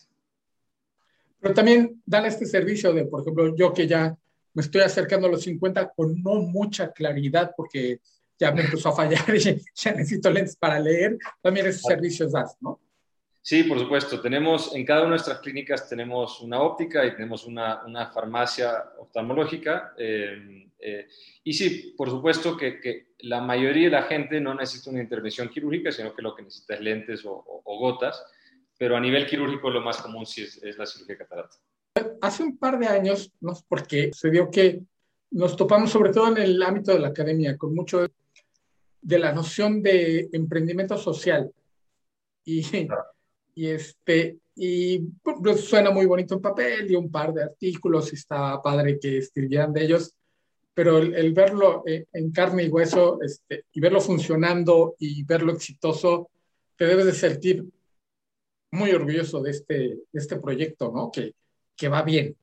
Pero 1.42 1.54
también 1.54 2.02
dan 2.06 2.26
este 2.26 2.46
servicio 2.46 2.94
de, 2.94 3.04
por 3.04 3.20
ejemplo, 3.20 3.54
yo 3.54 3.74
que 3.74 3.86
ya 3.86 4.18
me 4.54 4.62
estoy 4.62 4.80
acercando 4.80 5.28
a 5.28 5.32
los 5.32 5.42
50 5.42 5.90
con 5.90 6.24
no 6.24 6.36
mucha 6.36 6.94
claridad 6.94 7.52
porque 7.58 8.00
ya 8.40 8.54
me 8.54 8.62
empezó 8.62 8.88
a 8.88 8.96
fallar 8.96 9.26
y 9.36 9.62
ya 9.76 9.92
necesito 9.92 10.30
lentes 10.30 10.56
para 10.56 10.80
leer, 10.80 11.18
también 11.42 11.66
esos 11.66 11.82
servicios 11.82 12.32
das, 12.32 12.56
¿no? 12.62 12.80
Sí, 13.48 13.64
por 13.64 13.80
supuesto. 13.80 14.20
Tenemos, 14.20 14.76
en 14.76 14.84
cada 14.84 15.00
una 15.00 15.06
de 15.06 15.12
nuestras 15.12 15.40
clínicas 15.40 15.88
tenemos 15.88 16.42
una 16.42 16.60
óptica 16.60 17.06
y 17.06 17.14
tenemos 17.14 17.46
una, 17.46 17.82
una 17.86 18.12
farmacia 18.12 18.92
oftalmológica. 19.00 19.94
Eh, 19.98 20.70
eh, 20.78 21.08
y 21.46 21.54
sí, 21.54 21.94
por 21.96 22.10
supuesto 22.10 22.58
que, 22.58 22.82
que, 22.82 23.14
la 23.20 23.40
mayoría 23.40 23.86
de 23.86 23.92
la 23.92 24.04
gente 24.04 24.42
no 24.42 24.54
necesita 24.54 24.90
una 24.90 25.02
intervención 25.02 25.48
quirúrgica, 25.48 25.94
sino 25.94 26.14
que 26.14 26.22
lo 26.22 26.36
que 26.36 26.44
necesita 26.44 26.74
es 26.74 26.82
lentes 26.82 27.26
o, 27.26 27.32
o, 27.32 27.62
o 27.64 27.80
gotas. 27.80 28.22
Pero 28.78 28.98
a 28.98 29.00
nivel 29.00 29.26
quirúrgico 29.26 29.70
lo 29.70 29.80
más 29.80 30.02
común 30.02 30.26
sí 30.26 30.44
es, 30.44 30.62
es 30.62 30.78
la 30.78 30.86
cirugía 30.86 31.18
catarata. 31.18 31.56
Hace 32.20 32.44
un 32.44 32.58
par 32.58 32.78
de 32.78 32.88
años, 32.88 33.32
no 33.40 33.56
sé 33.56 33.64
por 33.66 33.88
qué, 33.88 34.12
se 34.12 34.30
dio 34.30 34.52
que 34.52 34.82
nos 35.32 35.56
topamos 35.56 35.90
sobre 35.90 36.12
todo 36.12 36.28
en 36.36 36.38
el 36.40 36.62
ámbito 36.62 36.92
de 36.92 37.00
la 37.00 37.08
academia 37.08 37.56
con 37.56 37.74
mucho 37.74 38.08
de 39.02 39.20
la 39.20 39.32
noción 39.32 39.82
de 39.82 40.28
emprendimiento 40.34 40.98
social. 40.98 41.50
Y... 42.44 42.62
Claro 42.88 43.17
y 43.58 43.70
este 43.72 44.38
y 44.56 45.00
pues, 45.24 45.62
suena 45.62 45.90
muy 45.90 46.06
bonito 46.06 46.36
en 46.36 46.42
papel 46.42 46.92
y 46.92 46.96
un 46.96 47.12
par 47.12 47.34
de 47.34 47.44
artículos 47.44 48.12
y 48.12 48.16
está 48.16 48.62
padre 48.62 49.00
que 49.00 49.18
escribieran 49.18 49.74
de 49.74 49.84
ellos, 49.84 50.14
pero 50.76 51.00
el, 51.00 51.16
el 51.16 51.34
verlo 51.34 51.84
eh, 51.88 52.06
en 52.14 52.32
carne 52.32 52.64
y 52.64 52.70
hueso 52.70 53.20
este, 53.22 53.66
y 53.74 53.80
verlo 53.80 54.00
funcionando 54.00 54.96
y 55.00 55.24
verlo 55.24 55.54
exitoso, 55.54 56.30
te 56.76 56.86
debes 56.86 57.06
de 57.06 57.14
sentir 57.14 57.66
muy 58.72 58.92
orgulloso 58.92 59.42
de 59.42 59.52
este, 59.52 59.76
de 59.76 60.00
este 60.14 60.38
proyecto, 60.38 60.92
¿no? 60.94 61.12
Que, 61.12 61.34
que 61.76 61.88
va 61.88 62.04
bien. 62.04 62.36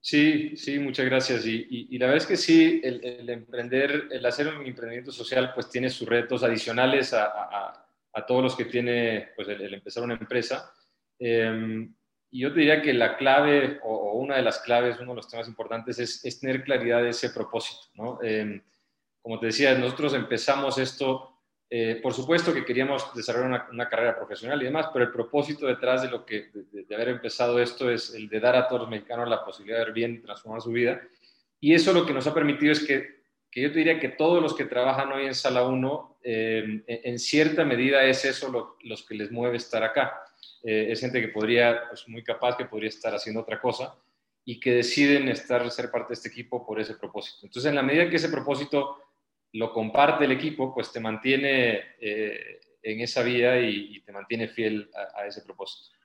Sí, 0.00 0.56
sí, 0.56 0.78
muchas 0.78 1.04
gracias. 1.04 1.44
Y, 1.46 1.66
y, 1.68 1.88
y 1.90 1.98
la 1.98 2.06
verdad 2.06 2.22
es 2.22 2.28
que 2.28 2.36
sí, 2.36 2.80
el, 2.82 3.04
el, 3.04 3.28
emprender, 3.28 4.08
el 4.10 4.24
hacer 4.24 4.48
un 4.48 4.64
emprendimiento 4.64 5.12
social, 5.12 5.52
pues 5.54 5.68
tiene 5.68 5.90
sus 5.90 6.08
retos 6.08 6.42
adicionales 6.42 7.12
a, 7.12 7.24
a 7.24 7.85
a 7.85 7.85
todos 8.24 8.42
los 8.42 8.56
que 8.56 8.66
tiene 8.66 9.30
pues, 9.36 9.48
el, 9.48 9.60
el 9.60 9.74
empezar 9.74 10.04
una 10.04 10.14
empresa. 10.14 10.72
Eh, 11.18 11.88
y 12.30 12.40
yo 12.40 12.52
te 12.52 12.60
diría 12.60 12.82
que 12.82 12.92
la 12.92 13.16
clave 13.16 13.80
o, 13.82 14.12
una 14.18 14.36
de 14.36 14.42
las 14.42 14.58
claves, 14.60 14.98
uno 15.00 15.12
de 15.12 15.16
los 15.16 15.28
temas 15.28 15.48
importantes 15.48 15.98
es, 15.98 16.40
tener 16.40 16.64
claridad 16.64 17.02
de 17.02 17.10
ese 17.10 17.30
propósito. 17.30 17.88
¿no? 17.94 18.18
Eh, 18.22 18.62
como 19.22 19.38
te 19.38 19.46
decía, 19.46 19.74
nosotros 19.76 20.14
empezamos 20.14 20.78
esto, 20.78 21.40
eh, 21.70 21.98
por 22.02 22.12
supuesto 22.12 22.52
que 22.52 22.64
queríamos 22.64 23.14
desarrollar 23.14 23.68
una, 23.70 23.88
carrera 23.88 24.16
profesional 24.16 24.60
y 24.60 24.66
demás, 24.66 24.88
pero 24.92 25.04
el 25.04 25.12
propósito 25.12 25.66
detrás 25.66 26.02
de, 26.02 26.10
lo 26.10 26.24
que, 26.24 26.50
de, 26.52 26.94
haber 26.94 27.08
empezado 27.08 27.60
esto 27.60 27.90
es 27.90 28.14
el 28.14 28.28
de 28.28 28.40
dar 28.40 28.56
a 28.56 28.68
todos 28.68 28.82
los 28.82 28.90
mexicanos 28.90 29.28
la 29.28 29.44
posibilidad 29.44 29.78
de 29.78 29.84
ver 29.86 29.94
bien 29.94 30.22
transformar 30.22 30.60
su 30.60 30.70
vida. 30.70 31.00
Y 31.58 31.74
eso 31.74 31.92
lo 31.92 32.04
que 32.04 32.12
nos 32.12 32.26
ha 32.26 32.34
permitido 32.34 32.72
es 32.72 32.84
que 32.84 33.15
que 33.56 33.62
yo 33.62 33.72
te 33.72 33.78
diría 33.78 33.98
que 33.98 34.10
todos 34.10 34.42
los 34.42 34.54
que 34.54 34.66
trabajan 34.66 35.10
hoy 35.12 35.24
en 35.24 35.34
Sala 35.34 35.66
1, 35.66 36.18
eh, 36.24 36.84
en 36.86 37.18
cierta 37.18 37.64
medida 37.64 38.04
es 38.04 38.22
eso 38.26 38.52
lo, 38.52 38.76
los 38.82 39.02
que 39.06 39.14
les 39.14 39.32
mueve 39.32 39.56
estar 39.56 39.82
acá. 39.82 40.12
Eh, 40.62 40.88
es 40.90 41.00
gente 41.00 41.22
que 41.22 41.28
podría, 41.28 41.88
pues 41.88 42.06
muy 42.06 42.22
capaz, 42.22 42.58
que 42.58 42.66
podría 42.66 42.90
estar 42.90 43.14
haciendo 43.14 43.40
otra 43.40 43.58
cosa 43.58 43.96
y 44.44 44.60
que 44.60 44.72
deciden 44.72 45.30
estar, 45.30 45.70
ser 45.70 45.90
parte 45.90 46.08
de 46.08 46.14
este 46.16 46.28
equipo 46.28 46.66
por 46.66 46.78
ese 46.78 46.96
propósito. 46.96 47.46
Entonces, 47.46 47.70
en 47.70 47.76
la 47.76 47.82
medida 47.82 48.10
que 48.10 48.16
ese 48.16 48.28
propósito 48.28 48.98
lo 49.54 49.72
comparte 49.72 50.26
el 50.26 50.32
equipo, 50.32 50.74
pues 50.74 50.92
te 50.92 51.00
mantiene 51.00 51.80
eh, 51.98 52.60
en 52.82 53.00
esa 53.00 53.22
vía 53.22 53.58
y, 53.58 53.96
y, 53.96 54.00
te 54.02 54.12
mantiene 54.12 54.48
fiel 54.48 54.90
a, 54.94 55.22
a 55.22 55.26
ese 55.26 55.40
propósito. 55.40 55.96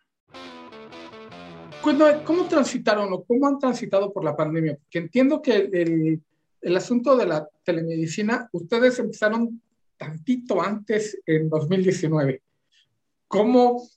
¿Cómo 1.82 2.48
transitaron 2.48 3.12
o 3.12 3.24
cómo 3.26 3.46
han 3.46 3.60
transitado 3.60 4.14
por 4.14 4.24
la 4.24 4.38
pandemia? 4.38 4.78
Porque 4.78 5.00
entiendo 5.00 5.42
que 5.42 5.70
el, 5.74 6.22
el 6.62 6.78
asunto 6.78 7.18
de 7.18 7.26
la 7.26 7.48
telemedicina, 7.64 8.50
ustedes 8.52 9.00
empezaron 9.00 9.62
tantito 9.98 10.62
antes, 10.62 11.20
en 11.26 11.50
2019. 11.50 12.42
¿Cómo, 13.28 13.88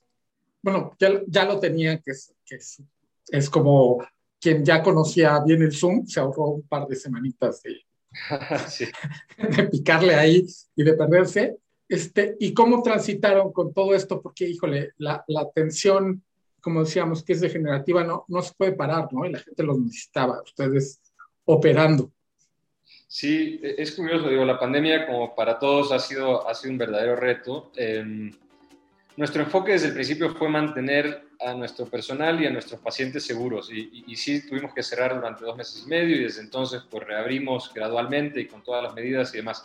bueno, 0.62 0.94
ya, 0.99 1.44
lo 1.44 1.59
tenía, 1.59 1.99
que, 1.99 2.11
es, 2.11 2.35
que 2.44 2.56
es, 3.28 3.50
como 3.50 4.04
quien 4.40 4.64
ya 4.64 4.83
conocía 4.83 5.40
bien 5.40 5.62
el 5.62 5.73
Zoom, 5.73 6.06
se 6.06 6.21
ahorró 6.21 6.49
un 6.49 6.68
par 6.68 6.87
de 6.87 6.97
semanitas 6.97 7.62
de, 7.62 7.80
de 9.56 9.62
picarle 9.64 10.14
ahí 10.14 10.47
y 10.76 10.85
de 10.85 10.92
perderse. 10.92 11.56
Este, 11.88 12.37
¿Y 12.38 12.52
cómo 12.54 12.83
transitaron 12.83 13.52
con 13.52 13.73
todo 13.73 13.94
esto? 13.94 14.21
Porque, 14.23 14.49
híjole, 14.49 14.92
la, 14.99 15.25
la 15.28 15.50
tensión, 15.50 16.23
como 16.61 16.80
decíamos, 16.80 17.23
que 17.23 17.33
es 17.35 17.40
degenerativa, 17.40 18.04
no, 18.04 18.25
no 18.28 18.42
se 18.42 18.52
puede 18.56 18.73
parar, 18.73 19.12
¿no? 19.12 19.25
Y 19.25 19.33
la 19.33 19.38
gente 19.38 19.62
lo 19.62 19.78
necesitaba, 19.78 20.42
ustedes 20.42 21.00
operando. 21.44 22.13
Sí, 23.14 23.61
e, 23.62 23.76
es 23.78 23.92
curioso, 23.92 24.28
digo, 24.28 24.44
la 24.44 24.59
pandemia 24.59 25.06
como 25.06 25.37
para 25.37 25.56
todos 25.56 25.92
ha 25.92 26.00
sido, 26.00 26.49
ha 26.49 26.52
sido 26.52 26.73
un 26.73 26.78
verdadero 26.78 27.14
reto. 27.14 27.71
Em, 27.76 28.33
nuestro 29.16 29.40
enfoque 29.40 29.71
desde 29.71 29.87
el 29.87 29.94
principio 29.94 30.35
fue 30.35 30.49
mantener 30.49 31.23
a 31.38 31.54
nuestro 31.54 31.87
personal 31.87 32.42
y 32.42 32.47
a 32.47 32.50
nuestros 32.50 32.80
pacientes 32.80 33.25
seguros 33.25 33.71
y, 33.73 34.02
y, 34.04 34.16
sí 34.16 34.44
tuvimos 34.44 34.75
que 34.75 34.83
cerrar 34.83 35.14
durante 35.14 35.44
dos 35.44 35.56
meses 35.56 35.85
y 35.87 35.88
medio 35.88 36.16
y 36.16 36.25
desde 36.25 36.40
entonces 36.40 36.83
pues 36.90 37.06
reabrimos 37.06 37.73
gradualmente 37.73 38.40
y 38.40 38.47
con 38.49 38.64
todas 38.64 38.83
las 38.83 38.94
medidas 38.94 39.33
y 39.33 39.37
demás. 39.37 39.62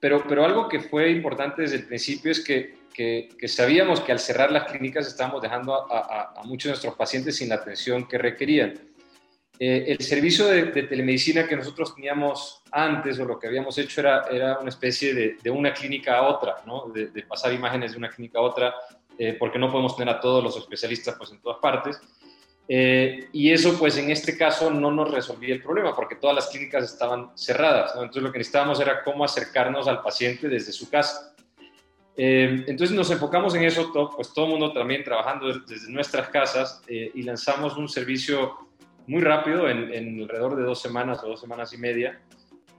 Pero, 0.00 0.24
pero 0.28 0.44
algo 0.44 0.68
que 0.68 0.80
fue 0.80 1.08
importante 1.12 1.62
desde 1.62 1.76
el 1.76 1.86
principio 1.86 2.32
es 2.32 2.40
que, 2.40 2.74
que, 2.92 3.46
sabíamos 3.46 4.00
que 4.00 4.10
al 4.10 4.18
cerrar 4.18 4.50
las 4.50 4.64
clínicas 4.64 5.06
estábamos 5.06 5.40
dejando 5.40 5.72
a, 5.72 6.32
a, 6.34 6.40
a 6.40 6.42
muchos 6.42 6.64
de 6.64 6.70
nuestros 6.70 6.96
pacientes 6.96 7.36
sin 7.36 7.48
la 7.48 7.54
atención 7.56 8.08
que 8.08 8.18
requerían. 8.18 8.89
Eh, 9.62 9.92
el 9.92 10.00
servicio 10.00 10.46
de, 10.46 10.62
telemedicina 10.62 11.46
que 11.46 11.54
nosotros 11.54 11.94
teníamos 11.94 12.62
antes 12.72 13.20
o 13.20 13.26
lo 13.26 13.38
que 13.38 13.46
habíamos 13.46 13.76
hecho 13.76 14.00
era, 14.00 14.24
era 14.30 14.58
una 14.58 14.70
especie 14.70 15.12
de, 15.12 15.50
una 15.50 15.74
clínica 15.74 16.16
a 16.16 16.22
otra, 16.22 16.62
¿no? 16.64 16.86
de, 16.88 17.22
pasar 17.24 17.52
imágenes 17.52 17.92
de 17.92 17.98
una 17.98 18.08
clínica 18.08 18.38
a 18.38 18.42
otra, 18.42 18.74
eh, 19.18 19.36
porque 19.38 19.58
no 19.58 19.70
podemos 19.70 19.94
tener 19.94 20.14
a 20.14 20.18
todos 20.18 20.42
los 20.42 20.56
especialistas 20.56 21.14
pues, 21.18 21.32
en 21.32 21.42
todas 21.42 21.58
partes. 21.58 22.00
Eh, 22.66 23.28
y 23.34 23.50
eso, 23.50 23.78
pues 23.78 23.98
en 23.98 24.10
este 24.10 24.34
caso, 24.34 24.70
no 24.70 24.90
nos 24.90 25.10
resolvía 25.10 25.54
el 25.54 25.62
problema, 25.62 25.94
porque 25.94 26.14
todas 26.14 26.36
las 26.36 26.46
clínicas 26.46 26.84
estaban 26.84 27.36
cerradas. 27.36 27.92
Entonces, 27.96 28.22
lo 28.22 28.32
que 28.32 28.38
necesitábamos 28.38 28.80
era 28.80 29.04
cómo 29.04 29.24
acercarnos 29.24 29.86
al 29.88 30.00
paciente 30.00 30.48
desde 30.48 30.72
su 30.72 30.88
casa. 30.88 31.34
entonces, 32.16 32.96
nos 32.96 33.10
enfocamos 33.10 33.54
en 33.56 33.64
eso, 33.64 33.92
todo, 33.92 34.10
pues 34.16 34.32
todo 34.32 34.46
el 34.46 34.52
mundo 34.52 34.72
también 34.72 35.04
trabajando 35.04 35.52
desde 35.66 35.90
nuestras 35.90 36.30
casas 36.30 36.80
y 36.88 37.22
lanzamos 37.24 37.76
un 37.76 37.88
servicio 37.88 38.69
muy 39.10 39.22
rápido, 39.22 39.68
en, 39.68 40.22
alrededor 40.22 40.54
de 40.54 40.62
dos 40.62 40.80
semanas 40.80 41.22
o 41.24 41.28
dos 41.28 41.40
semanas 41.40 41.72
y 41.72 41.78
media, 41.78 42.20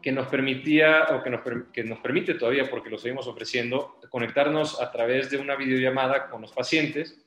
que 0.01 0.13
nos 0.13 0.27
permitía, 0.27 1.07
o 1.11 1.21
que 1.21 1.29
nos, 1.29 1.41
que 1.73 1.83
nos 1.83 1.99
permite 1.99 2.35
todavía, 2.35 2.69
porque 2.69 2.89
lo 2.89 2.97
seguimos 2.97 3.27
ofreciendo, 3.27 3.97
conectarnos 4.09 4.81
a 4.81 4.89
través 4.91 5.29
de 5.29 5.37
una 5.37 5.57
videollamada 5.57 6.29
con 6.29 6.41
los 6.41 6.53
pacientes. 6.53 7.19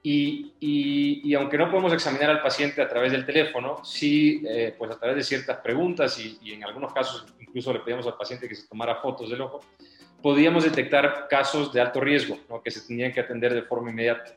Y, 0.00 0.52
y, 0.60 1.34
aunque 1.34 1.58
no 1.58 1.68
podemos 1.68 1.92
examinar 1.92 2.30
al 2.30 2.40
paciente 2.40 2.80
a 2.80 2.88
través 2.88 3.10
del 3.10 3.26
teléfono, 3.26 3.84
sí, 3.84 4.40
eh, 4.48 4.72
pues 4.78 4.92
a 4.92 4.98
través 5.00 5.16
de 5.16 5.24
ciertas 5.24 5.58
preguntas 5.58 6.16
y, 6.20 6.38
y, 6.40 6.52
en 6.52 6.62
algunos 6.62 6.92
casos 6.92 7.26
incluso 7.40 7.72
le 7.72 7.80
pedíamos 7.80 8.06
al 8.06 8.16
paciente 8.16 8.48
que 8.48 8.54
se 8.54 8.68
tomara 8.68 8.96
fotos 8.96 9.28
del 9.28 9.40
ojo, 9.40 9.58
podíamos 10.22 10.62
detectar 10.62 11.26
casos 11.28 11.72
de 11.72 11.80
alto 11.80 12.00
riesgo, 12.00 12.38
¿no? 12.48 12.62
que 12.62 12.70
se 12.70 12.86
tenían 12.86 13.12
que 13.12 13.18
atender 13.18 13.52
de 13.52 13.62
forma 13.62 13.90
inmediata. 13.90 14.36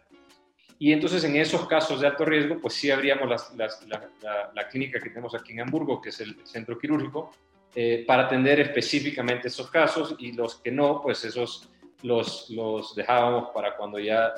Y 0.81 0.93
entonces 0.93 1.21
en 1.25 1.35
esos 1.35 1.67
casos 1.67 1.99
de 1.99 2.07
alto 2.07 2.23
riesgo, 2.23 2.57
pues 2.57 2.73
sí 2.73 2.89
abríamos 2.89 3.29
la, 3.57 4.69
clínica 4.69 4.99
que 4.99 5.09
tenemos 5.09 5.35
aquí 5.35 5.51
en 5.51 5.61
Hamburgo, 5.61 6.01
que 6.01 6.07
es 6.07 6.21
el 6.21 6.37
centro 6.47 6.79
quirúrgico, 6.79 7.31
eh, 7.75 8.05
para 8.07 8.23
atender 8.23 8.61
específicamente 8.61 9.49
esos 9.49 9.69
casos 9.69 10.15
y 10.19 10.31
los 10.31 10.55
que 10.55 10.71
no, 10.71 11.01
pues 11.01 11.25
esos 11.25 11.69
los, 12.01 12.49
los 12.49 12.95
dejábamos 12.95 13.49
para 13.53 13.75
cuando 13.75 13.99
ya 13.99 14.33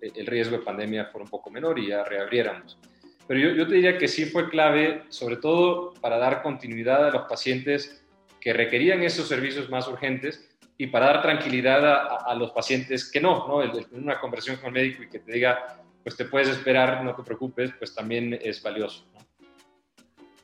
el 0.00 0.26
riesgo 0.26 0.56
de 0.56 0.64
pandemia 0.64 1.04
fuera 1.06 1.24
un 1.24 1.30
poco 1.30 1.50
menor 1.50 1.78
y 1.78 1.88
ya 1.88 2.02
reabriéramos. 2.04 2.78
Pero 3.26 3.38
yo, 3.38 3.50
yo 3.50 3.68
te 3.68 3.74
diría 3.74 3.98
que 3.98 4.08
sí 4.08 4.24
fue 4.24 4.48
clave, 4.48 5.02
sobre 5.10 5.36
todo 5.36 5.92
para 6.00 6.16
dar 6.16 6.42
continuidad 6.42 7.06
a 7.06 7.10
los 7.10 7.28
pacientes 7.28 8.02
que 8.40 8.54
requerían 8.54 9.02
esos 9.02 9.28
servicios 9.28 9.68
más 9.68 9.88
urgentes, 9.88 10.45
y 10.78 10.88
para 10.88 11.06
dar 11.06 11.22
tranquilidad 11.22 12.26
a, 12.26 12.34
los 12.34 12.50
pacientes 12.50 13.10
que 13.10 13.20
no, 13.20 13.48
¿no? 13.48 13.62
El, 13.62 13.86
una 13.92 14.20
conversación 14.20 14.56
con 14.56 14.66
el 14.68 14.72
médico 14.72 15.02
y 15.02 15.08
que 15.08 15.20
te 15.20 15.32
diga, 15.32 15.80
pues 16.02 16.16
te 16.16 16.26
puedes 16.26 16.48
esperar, 16.48 17.02
no 17.02 17.14
te 17.14 17.22
preocupes, 17.22 17.72
pues 17.78 17.94
también 17.94 18.38
es 18.42 18.62
valioso. 18.62 19.04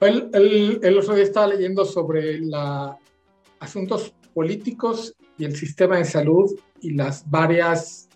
El, 0.00 0.30
el, 0.32 0.80
el, 0.82 0.98
otro 0.98 1.14
día 1.14 1.24
estaba 1.24 1.48
leyendo 1.48 1.84
sobre 1.84 2.40
la, 2.40 2.96
asuntos 3.60 4.14
políticos 4.34 5.14
y 5.38 5.44
el 5.44 5.54
sistema 5.54 5.98
de 5.98 6.04
salud 6.04 6.58
y 6.80 6.92
las 6.92 7.28
varias, 7.30 8.08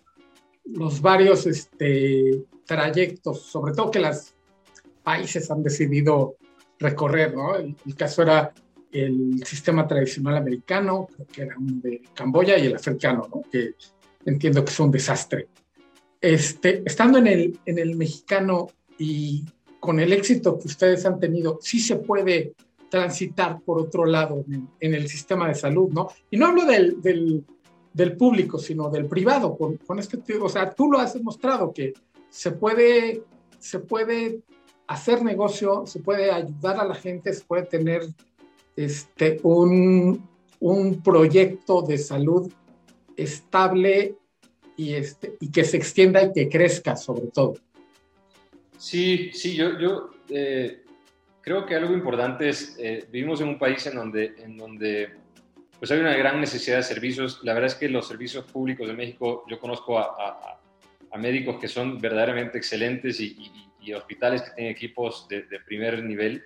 los 0.65 0.99
varios 0.99 1.45
este, 1.45 2.43
trayectos, 2.65 3.43
sobre 3.43 3.73
todo 3.73 3.91
que 3.91 3.99
los 3.99 4.33
países 5.03 5.49
han 5.49 5.63
decidido 5.63 6.35
recorrer, 6.79 7.33
¿no? 7.33 7.55
el 7.55 7.95
caso 7.95 8.23
era 8.23 8.53
el 8.99 9.45
sistema 9.45 9.87
tradicional 9.87 10.37
americano, 10.37 11.07
creo 11.13 11.27
que 11.27 11.41
era 11.41 11.55
uno 11.57 11.81
de 11.81 12.01
Camboya, 12.13 12.57
y 12.57 12.67
el 12.67 12.75
africano, 12.75 13.27
¿no? 13.33 13.41
que 13.51 13.75
entiendo 14.25 14.63
que 14.63 14.71
es 14.71 14.79
un 14.79 14.91
desastre. 14.91 15.47
Este, 16.19 16.83
estando 16.85 17.17
en 17.19 17.27
el, 17.27 17.59
en 17.65 17.79
el 17.79 17.95
mexicano 17.95 18.69
y 18.97 19.45
con 19.79 19.99
el 19.99 20.11
éxito 20.11 20.57
que 20.57 20.67
ustedes 20.67 21.05
han 21.05 21.19
tenido, 21.19 21.59
sí 21.61 21.79
se 21.79 21.97
puede 21.97 22.53
transitar 22.89 23.59
por 23.61 23.79
otro 23.79 24.05
lado 24.05 24.43
en, 24.47 24.93
el 24.93 25.07
sistema 25.07 25.47
de 25.47 25.55
salud, 25.55 25.89
¿no? 25.91 26.09
Y 26.31 26.37
no 26.37 26.47
hablo 26.47 26.65
del, 26.65 27.01
del, 27.01 27.43
del 27.93 28.17
público, 28.17 28.57
sino 28.57 28.89
del 28.89 29.05
privado. 29.05 29.55
Con, 29.57 29.77
con, 29.77 29.99
este, 29.99 30.19
o 30.41 30.49
sea, 30.49 30.71
tú 30.71 30.91
lo 30.91 30.99
has 30.99 31.13
demostrado 31.13 31.71
que 31.73 31.93
se 32.29 32.51
puede, 32.51 33.23
se 33.59 33.79
puede 33.79 34.41
hacer 34.87 35.23
negocio, 35.23 35.85
se 35.85 35.99
puede 35.99 36.31
ayudar 36.31 36.79
a 36.79 36.85
la 36.85 36.95
gente, 36.95 37.33
se 37.33 37.43
puede 37.43 37.63
tener 37.63 38.03
este, 38.77 39.39
un, 39.41 40.29
un 40.59 41.01
proyecto 41.01 41.81
de 41.81 41.97
salud 41.97 42.49
estable 43.17 44.15
y, 44.77 44.93
este, 44.93 45.35
y 45.41 45.51
que 45.51 45.63
se 45.63 45.77
extienda 45.77 46.23
y 46.23 46.31
que 46.31 46.47
crezca 46.47 46.95
sobre 46.95 47.27
todo. 47.27 47.55
Sí, 48.77 49.31
sí, 49.33 49.55
yo, 49.55 49.79
yo 49.79 50.11
eh, 50.29 50.83
creo 51.41 51.65
que 51.65 51.73
algo 51.73 51.93
importante 51.93 52.49
es, 52.49 52.77
eh, 52.79 53.07
vivimos 53.11 53.41
en 53.41 53.47
un 53.47 53.57
país 53.57 53.85
en 53.87 53.95
donde, 53.95 54.35
en 54.37 54.55
donde 54.55 55.09
pues 55.79 55.89
hay 55.89 55.99
una 55.99 56.15
gran 56.15 56.39
necesidad 56.39 56.77
de 56.77 56.83
servicios. 56.83 57.39
La 57.43 57.53
verdad 57.55 57.71
es 57.71 57.75
que 57.75 57.89
los 57.89 58.07
servicios 58.07 58.45
públicos 58.45 58.87
de 58.87 58.93
México, 58.93 59.43
yo 59.49 59.59
conozco 59.59 59.97
a, 59.97 60.59
a, 61.11 61.17
médicos 61.17 61.57
que 61.59 61.67
son 61.67 61.97
verdaderamente 61.97 62.59
excelentes 62.59 63.19
y, 63.19 63.35
y, 63.81 63.91
hospitales 63.93 64.43
que 64.43 64.51
tienen 64.51 64.71
equipos 64.71 65.27
de 65.27 65.59
primer 65.65 66.03
nivel 66.03 66.43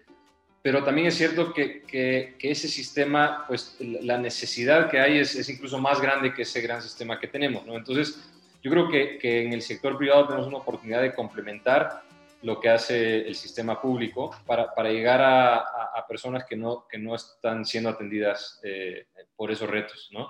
pero 0.61 0.83
también 0.83 1.07
es 1.07 1.15
cierto 1.15 1.53
que, 1.53 1.81
que, 1.83 2.35
ese 2.39 2.67
sistema, 2.67 3.45
pues 3.47 3.77
la 3.79 4.17
necesidad 4.17 4.89
que 4.89 4.99
hay 4.99 5.17
es, 5.17 5.35
es, 5.35 5.49
incluso 5.49 5.79
más 5.79 5.99
grande 5.99 6.33
que 6.33 6.43
ese 6.43 6.61
gran 6.61 6.81
sistema 6.81 7.19
que 7.19 7.27
tenemos, 7.27 7.65
¿no? 7.65 7.75
Entonces, 7.75 8.21
yo 8.61 8.69
creo 8.69 8.87
que, 8.87 9.17
que, 9.17 9.43
en 9.43 9.53
el 9.53 9.63
sector 9.63 9.97
privado 9.97 10.27
tenemos 10.27 10.47
una 10.47 10.57
oportunidad 10.57 11.01
de 11.01 11.15
complementar 11.15 12.03
lo 12.43 12.59
que 12.59 12.69
hace 12.69 13.27
el 13.27 13.35
sistema 13.35 13.81
público 13.81 14.35
para, 14.45 14.73
para 14.73 14.91
llegar 14.91 15.21
a, 15.21 15.57
a, 15.57 16.07
personas 16.07 16.45
que 16.45 16.55
no, 16.55 16.85
que 16.87 16.97
no 16.97 17.15
están 17.15 17.65
siendo 17.65 17.89
atendidas 17.89 18.59
eh, 18.63 19.07
por 19.35 19.51
esos 19.51 19.69
retos, 19.69 20.09
¿no? 20.11 20.29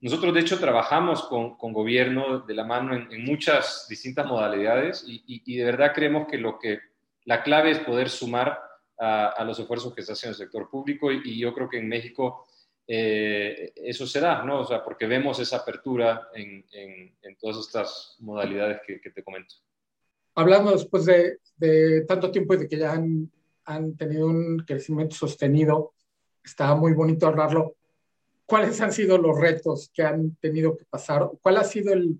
Nosotros, 0.00 0.32
de 0.32 0.40
hecho, 0.40 0.60
trabajamos 0.60 1.24
con, 1.24 1.56
con 1.56 1.72
gobierno 1.72 2.40
de 2.40 2.54
la 2.54 2.64
mano 2.64 2.94
en, 2.94 3.12
en 3.12 3.24
muchas 3.24 3.86
distintas 3.88 4.26
modalidades 4.26 5.04
y, 5.06 5.24
y, 5.26 5.42
y 5.44 5.56
de 5.56 5.64
verdad 5.64 5.92
creemos 5.92 6.28
que 6.28 6.38
lo 6.38 6.58
que 6.58 6.78
la 7.24 7.42
clave 7.42 7.72
es 7.72 7.80
poder 7.80 8.08
sumar 8.08 8.67
a, 8.98 9.44
los 9.44 9.58
esfuerzos 9.58 9.94
que 9.94 10.02
se 10.02 10.12
hacen 10.12 10.28
en 10.28 10.32
el 10.32 10.38
sector 10.38 10.68
público 10.68 11.12
y, 11.12 11.38
yo 11.38 11.54
creo 11.54 11.68
que 11.68 11.78
en 11.78 11.88
México 11.88 12.46
eh, 12.86 13.72
eso 13.76 14.06
se 14.06 14.20
da, 14.20 14.42
¿no? 14.42 14.60
O 14.60 14.64
sea, 14.64 14.82
porque 14.82 15.06
vemos 15.06 15.38
esa 15.38 15.58
apertura 15.58 16.28
en, 16.34 16.64
en, 16.72 17.36
todas 17.36 17.58
estas 17.58 18.16
modalidades 18.20 18.80
que, 18.86 19.10
te 19.10 19.22
comento. 19.22 19.54
Hablando 20.34 20.72
después 20.72 21.04
de, 21.04 21.38
de, 21.56 22.02
tanto 22.02 22.30
tiempo 22.30 22.54
y 22.54 22.58
de 22.58 22.68
que 22.68 22.78
ya 22.78 22.92
han, 22.92 23.30
han 23.64 23.96
tenido 23.96 24.26
un 24.26 24.58
crecimiento 24.60 25.14
sostenido, 25.14 25.92
está 26.42 26.74
muy 26.74 26.92
bonito 26.94 27.26
hablarlo. 27.26 27.76
¿Cuáles 28.46 28.80
han 28.80 28.92
sido 28.92 29.18
los 29.18 29.38
retos 29.38 29.90
que 29.92 30.02
han 30.02 30.34
tenido 30.36 30.76
que 30.76 30.86
pasar? 30.86 31.30
¿Cuál 31.42 31.58
ha 31.58 31.64
sido 31.64 31.92
el, 31.92 32.18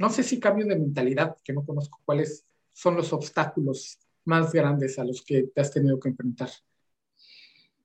no 0.00 0.08
sé 0.08 0.22
si 0.22 0.40
cambio 0.40 0.66
de 0.66 0.76
mentalidad, 0.76 1.36
que 1.44 1.52
no 1.52 1.62
conozco 1.64 2.00
cuáles 2.06 2.46
son 2.72 2.96
los 2.96 3.12
obstáculos 3.12 3.98
más 4.24 4.52
grandes 4.52 4.98
a 4.98 5.04
los 5.04 5.22
que 5.22 5.44
te 5.54 5.60
has 5.60 5.72
tenido 5.72 5.98
que 5.98 6.08
enfrentar? 6.08 6.48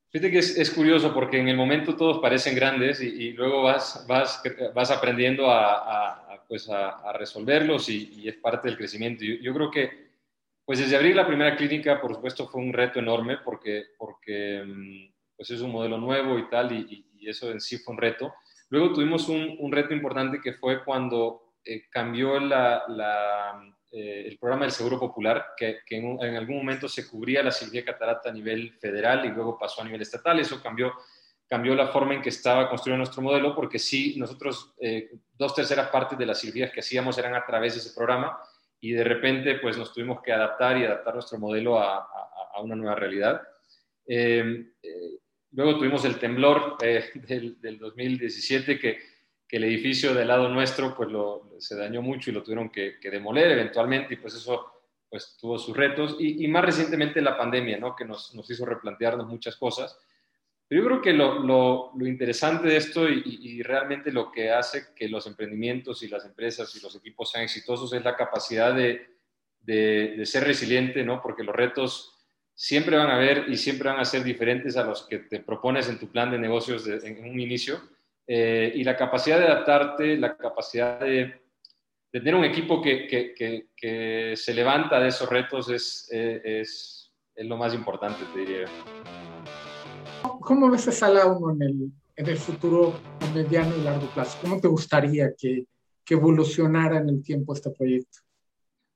Fíjate 0.09 0.31
que 0.31 0.39
es, 0.39 0.71
curioso 0.71 1.13
porque 1.13 1.39
en 1.39 1.49
el 1.49 1.57
momento 1.57 1.95
todos 1.97 2.19
parecen 2.19 2.55
grandes 2.55 3.01
y, 3.01 3.33
luego 3.33 3.63
vas, 3.63 4.05
vas, 4.07 4.41
vas 4.73 4.89
aprendiendo 4.89 5.51
a, 5.51 6.41
pues 6.47 6.69
a, 6.69 7.11
resolverlos 7.13 7.89
y, 7.89 8.25
es 8.27 8.35
parte 8.37 8.69
del 8.69 8.77
crecimiento. 8.77 9.25
Yo, 9.25 9.35
yo, 9.35 9.53
creo 9.53 9.69
que 9.69 10.05
pues 10.65 10.79
desde 10.79 10.95
abrir 10.95 11.15
la 11.15 11.27
primera 11.27 11.55
clínica, 11.55 12.01
por 12.01 12.15
supuesto, 12.15 12.47
fue 12.47 12.61
un 12.61 12.73
reto 12.73 12.99
enorme 12.99 13.37
porque, 13.43 13.83
porque 13.97 14.63
mm, 14.65 15.13
pues 15.37 15.51
es 15.51 15.61
un 15.61 15.71
modelo 15.71 15.97
nuevo 15.97 16.39
y 16.39 16.49
tal 16.49 16.71
y, 16.71 17.05
eso 17.27 17.51
en 17.51 17.59
sí 17.59 17.79
fue 17.79 17.95
un 17.95 18.01
reto. 18.01 18.35
Luego 18.69 18.93
tuvimos 18.93 19.27
un, 19.29 19.71
reto 19.71 19.95
importante 19.95 20.39
que 20.39 20.53
fue 20.53 20.83
cuando 20.83 21.55
eh, 21.65 21.89
cambió 21.89 22.39
eh, 23.95 24.27
el 24.27 24.37
programa 24.37 24.65
del 24.65 24.71
Seguro 24.71 24.99
Popular, 24.99 25.53
que, 25.55 25.79
en, 25.89 26.35
algún 26.35 26.57
momento 26.57 26.89
se 26.89 27.07
cubría 27.07 27.41
la 27.41 27.51
cirugía 27.51 27.85
catarata 27.85 28.29
a 28.29 28.33
nivel 28.33 28.73
federal 28.73 29.25
y 29.25 29.29
luego 29.29 29.57
pasó 29.57 29.81
a 29.81 29.85
nivel 29.85 30.01
estatal. 30.01 30.39
Eso 30.39 30.61
cambió, 30.61 30.93
cambió 31.47 31.73
la 31.75 31.87
forma 31.87 32.13
en 32.13 32.21
que 32.21 32.29
estaba 32.29 32.67
construido 32.67 32.97
nuestro 32.97 33.21
modelo, 33.21 33.55
porque 33.55 33.79
sí, 33.79 34.15
nosotros 34.17 34.73
eh, 34.79 35.11
dos 35.33 35.55
terceras 35.55 35.89
partes 35.89 36.17
de 36.17 36.25
las 36.25 36.41
cirugías 36.41 36.71
que 36.71 36.81
hacíamos 36.81 37.17
eran 37.17 37.35
a 37.35 37.45
través 37.45 37.73
de 37.73 37.79
ese 37.79 37.95
programa 37.95 38.37
y 38.79 38.91
de 38.91 39.03
repente 39.03 39.55
pues 39.59 39.77
nos 39.77 39.93
tuvimos 39.93 40.21
que 40.21 40.31
adaptar 40.33 40.77
y 40.77 40.85
adaptar 40.85 41.13
nuestro 41.13 41.39
modelo 41.39 41.79
a, 41.79 42.07
una 42.61 42.75
nueva 42.75 42.95
realidad. 42.95 43.41
Luego 45.55 45.77
tuvimos 45.77 46.03
el 46.03 46.19
temblor 46.19 46.75
eh, 46.81 47.05
del, 47.61 47.79
2017 47.79 48.77
que, 48.77 48.99
que, 49.47 49.57
el 49.57 49.63
edificio 49.63 50.13
del 50.13 50.27
lado 50.27 50.49
nuestro 50.49 50.95
pues 50.95 51.09
se 51.59 51.75
dañó 51.75 52.01
mucho 52.01 52.29
y 52.29 52.33
lo 52.33 52.43
tuvieron 52.43 52.69
que, 52.69 52.97
demoler 53.01 53.51
eventualmente 53.51 54.13
y 54.13 54.17
pues 54.17 54.35
eso 54.35 54.71
pues 55.09 55.37
tuvo 55.39 55.57
sus 55.57 55.75
retos 55.75 56.17
y, 56.19 56.47
más 56.47 56.65
recientemente 56.65 57.21
la 57.21 57.37
pandemia, 57.37 57.77
¿no? 57.77 57.95
que 57.95 58.05
nos, 58.05 58.33
hizo 58.49 58.65
replantearnos 58.65 59.27
muchas 59.27 59.55
cosas. 59.55 59.97
Pero 60.67 60.81
yo 60.81 60.87
creo 60.87 61.01
que 61.01 61.13
lo, 61.13 61.43
lo, 61.95 62.07
interesante 62.07 62.67
de 62.67 62.77
esto 62.77 63.07
y, 63.07 63.61
realmente 63.61 64.11
lo 64.11 64.31
que 64.31 64.51
hace 64.51 64.87
que 64.95 65.07
los 65.07 65.27
emprendimientos 65.27 66.01
y 66.03 66.07
las 66.07 66.25
empresas 66.25 66.75
y 66.75 66.81
los 66.81 66.95
equipos 66.95 67.31
sean 67.31 67.43
exitosos 67.43 67.93
es 67.93 68.03
la 68.03 68.15
capacidad 68.15 68.73
de, 68.73 69.07
de, 69.61 70.15
de 70.17 70.25
ser 70.25 70.43
resiliente, 70.43 71.03
¿no? 71.03 71.21
porque 71.21 71.43
los 71.43 71.55
retos 71.55 72.15
siempre 72.55 72.95
van 72.95 73.09
a 73.09 73.15
haber 73.15 73.49
y 73.49 73.57
siempre 73.57 73.89
van 73.89 73.99
a 73.99 74.05
ser 74.05 74.23
diferentes 74.23 74.77
a 74.77 74.85
los 74.85 75.05
que 75.05 75.19
te 75.19 75.41
propones 75.41 75.89
en 75.89 75.99
tu 75.99 76.07
plan 76.07 76.31
de 76.31 76.39
negocios 76.39 76.87
en 76.87 77.29
un 77.29 77.39
inicio. 77.39 77.81
Eh, 78.27 78.71
y 78.75 78.83
la 78.83 78.97
capacidad 78.97 79.37
de 79.37 79.45
adaptarte, 79.45 80.17
la 80.17 80.35
capacidad 80.35 80.99
de, 80.99 81.41
tener 82.11 82.33
un 82.33 82.45
equipo 82.45 82.81
que, 82.81 83.07
que, 83.07 83.33
que, 83.75 84.33
se 84.35 84.53
levanta 84.53 84.99
de 84.99 85.09
esos 85.09 85.29
retos 85.29 85.69
es, 85.69 86.09
eh, 86.11 86.41
es, 86.43 87.11
es, 87.35 87.45
lo 87.45 87.57
más 87.57 87.73
importante, 87.73 88.23
te 88.33 88.39
diría. 88.39 88.65
¿Cómo 90.41 90.71
ves 90.71 90.87
a 90.87 90.91
Sala 90.91 91.25
1 91.25 91.51
en 91.53 91.61
el, 91.61 91.91
en 92.15 92.27
el 92.27 92.37
futuro 92.37 92.93
mediano 93.33 93.75
y 93.77 93.81
largo 93.81 94.07
plazo? 94.07 94.37
¿Cómo 94.41 94.59
te 94.59 94.67
gustaría 94.67 95.33
que, 95.37 95.65
que 96.03 96.13
evolucionara 96.13 96.97
en 96.97 97.09
el 97.09 97.21
tiempo 97.21 97.53
este 97.53 97.69
proyecto? 97.69 98.24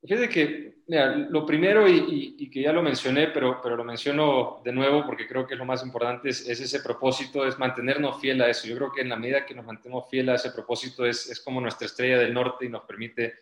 Fíjate 0.02 0.30
que, 0.30 0.84
mira, 0.88 1.14
lo 1.14 1.46
primero, 1.46 1.88
y, 1.88 2.50
que 2.50 2.62
ya 2.62 2.72
lo 2.72 2.82
mencioné, 2.82 3.28
pero, 3.28 3.60
pero 3.62 3.76
lo 3.76 3.84
menciono 3.84 4.62
de 4.64 4.72
nuevo 4.72 5.06
porque 5.06 5.28
creo 5.28 5.46
que 5.46 5.56
es 5.56 5.60
lo 5.60 5.66
más 5.66 5.84
importante, 5.84 6.30
es, 6.30 6.48
ese 6.48 6.80
propósito, 6.80 7.46
es 7.46 7.60
mantenernos 7.60 8.20
fiel 8.22 8.42
a 8.42 8.50
eso. 8.50 8.68
Yo 8.68 8.78
creo 8.78 8.92
que 8.92 9.02
en 9.02 9.10
la 9.10 9.18
medida 9.18 9.46
que 9.46 9.54
nos 9.54 9.66
mantenemos 9.66 10.10
fiel 10.10 10.30
a 10.30 10.36
ese 10.36 10.52
propósito 10.52 11.06
es, 11.06 11.30
es 11.30 11.42
como 11.42 11.60
nuestra 11.60 11.86
estrella 11.86 12.18
del 12.18 12.34
norte 12.34 12.66
y 12.66 12.70
nos 12.70 12.84
permite 12.84 13.34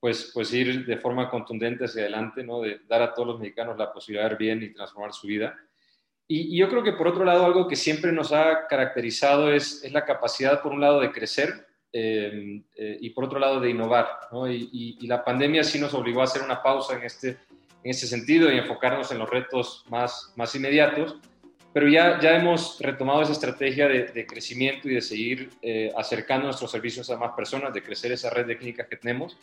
pues, 0.00 0.30
pues 0.32 0.52
ir 0.54 0.86
de 0.86 0.96
forma 0.96 1.28
contundente 1.28 1.84
hacia 1.84 2.02
adelante, 2.02 2.42
¿no? 2.42 2.62
de 2.62 2.80
dar 2.88 3.02
a 3.02 3.12
todos 3.12 3.28
los 3.28 3.38
mexicanos 3.38 3.76
la 3.76 3.92
posibilidad 3.92 4.24
de 4.24 4.30
ver 4.30 4.38
bien 4.38 4.62
y 4.62 4.72
transformar 4.72 5.12
su 5.12 5.26
vida. 5.26 5.56
Y, 6.26 6.54
y, 6.54 6.58
yo 6.58 6.70
creo 6.70 6.82
que 6.82 6.92
por 6.92 7.06
otro 7.06 7.24
lado, 7.24 7.44
algo 7.44 7.68
que 7.68 7.76
siempre 7.76 8.12
nos 8.12 8.32
ha 8.32 8.66
caracterizado 8.66 9.52
es, 9.52 9.84
es 9.84 9.92
la 9.92 10.06
capacidad, 10.06 10.62
por 10.62 10.72
un 10.72 10.80
lado, 10.80 11.00
de 11.00 11.12
crecer 11.12 11.66
Em, 11.94 12.62
eh, 12.74 12.96
y 13.02 13.10
por 13.10 13.24
otro 13.24 13.38
lado 13.38 13.60
de 13.60 13.68
innovar. 13.68 14.06
Y, 14.48 15.06
la 15.06 15.22
pandemia 15.22 15.62
sí 15.62 15.78
nos 15.78 15.92
obligó 15.92 16.22
a 16.22 16.24
hacer 16.24 16.40
una 16.42 16.62
pausa 16.62 16.96
en 16.96 17.04
este, 17.04 17.28
en 17.28 17.90
este 17.90 18.06
sentido 18.06 18.50
y 18.50 18.56
enfocarnos 18.56 19.12
en 19.12 19.18
los 19.18 19.28
retos 19.28 19.84
más, 19.90 20.32
más 20.36 20.54
inmediatos, 20.54 21.18
pero 21.74 21.86
ya, 21.88 22.18
ya 22.18 22.36
hemos 22.36 22.78
retomado 22.80 23.20
esa 23.22 23.32
estrategia 23.32 23.88
de, 23.88 24.26
crecimiento 24.26 24.88
y 24.88 24.94
de 24.94 25.00
seguir 25.02 25.50
eh, 25.60 25.92
acercando 25.94 26.46
nuestros 26.46 26.70
servicios 26.70 27.10
a 27.10 27.18
más 27.18 27.32
personas, 27.32 27.74
de 27.74 27.82
crecer 27.82 28.12
esa 28.12 28.30
red 28.30 28.46
de 28.46 28.56
clínicas 28.56 28.86
que 28.88 28.96
tenemos. 28.96 29.36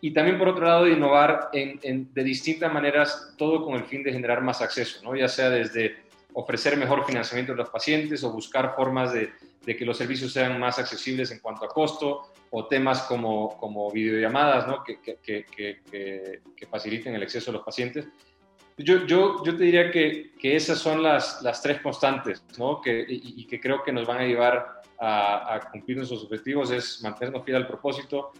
Y 0.00 0.12
también, 0.12 0.38
por 0.38 0.48
otro 0.48 0.66
lado, 0.66 0.84
de 0.84 0.92
innovar 0.92 1.48
en, 1.52 2.12
de 2.14 2.22
distintas 2.22 2.72
maneras, 2.72 3.34
todo 3.36 3.64
con 3.64 3.74
el 3.74 3.84
fin 3.84 4.04
de 4.04 4.12
generar 4.12 4.40
más 4.40 4.62
acceso, 4.62 5.02
¿no? 5.02 5.16
ya 5.16 5.26
sea 5.26 5.50
desde 5.50 5.96
ofrecer 6.32 6.76
mejor 6.76 7.04
financiamiento 7.04 7.54
a 7.54 7.56
los 7.56 7.70
pacientes 7.70 8.22
o 8.22 8.30
buscar 8.30 8.76
formas 8.76 9.12
de, 9.12 9.32
de 9.68 9.76
que 9.76 9.84
los 9.84 9.98
servicios 9.98 10.32
sean 10.32 10.58
más 10.58 10.78
accesibles 10.78 11.30
en 11.30 11.40
cuanto 11.40 11.66
a 11.66 11.68
costo 11.68 12.32
o 12.48 12.66
temas 12.66 13.02
como, 13.02 13.54
como 13.58 13.90
videollamadas 13.90 14.66
¿no? 14.66 14.82
que, 14.82 14.98
que, 14.98 15.18
que, 15.44 16.40
que, 16.56 16.66
faciliten 16.66 17.14
el 17.14 17.22
acceso 17.22 17.50
a 17.50 17.52
los 17.52 17.62
pacientes. 17.62 18.08
Yo, 18.78 19.04
yo, 19.04 19.44
yo 19.44 19.54
te 19.54 19.64
diría 19.64 19.90
que, 19.90 20.32
esas 20.42 20.78
son 20.78 21.02
las, 21.02 21.42
las 21.42 21.60
tres 21.60 21.82
constantes 21.82 22.42
¿no? 22.56 22.80
que, 22.80 23.04
y, 23.06 23.46
que 23.46 23.60
creo 23.60 23.82
que 23.82 23.92
nos 23.92 24.06
van 24.06 24.22
a 24.22 24.24
llevar 24.24 24.80
a, 24.98 25.56
a 25.56 25.70
cumplir 25.70 25.98
nuestros 25.98 26.24
objetivos, 26.24 26.70
es 26.70 27.02
mantenernos 27.02 27.44
fieles 27.44 27.60
al 27.60 27.68
propósito, 27.68 28.32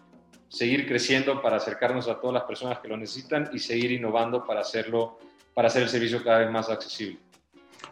seguir 0.48 0.88
creciendo 0.88 1.42
para 1.42 1.56
acercarnos 1.56 2.08
a 2.08 2.18
todas 2.18 2.32
las 2.32 2.44
personas 2.44 2.78
que 2.78 2.88
lo 2.88 2.96
necesitan 2.96 3.50
y 3.52 3.58
seguir 3.58 3.92
innovando 3.92 4.46
para 4.46 4.60
hacerlo, 4.60 5.18
para 5.52 5.68
hacer 5.68 5.82
el 5.82 5.90
servicio 5.90 6.24
cada 6.24 6.38
vez 6.38 6.50
más 6.50 6.70
accesible. 6.70 7.18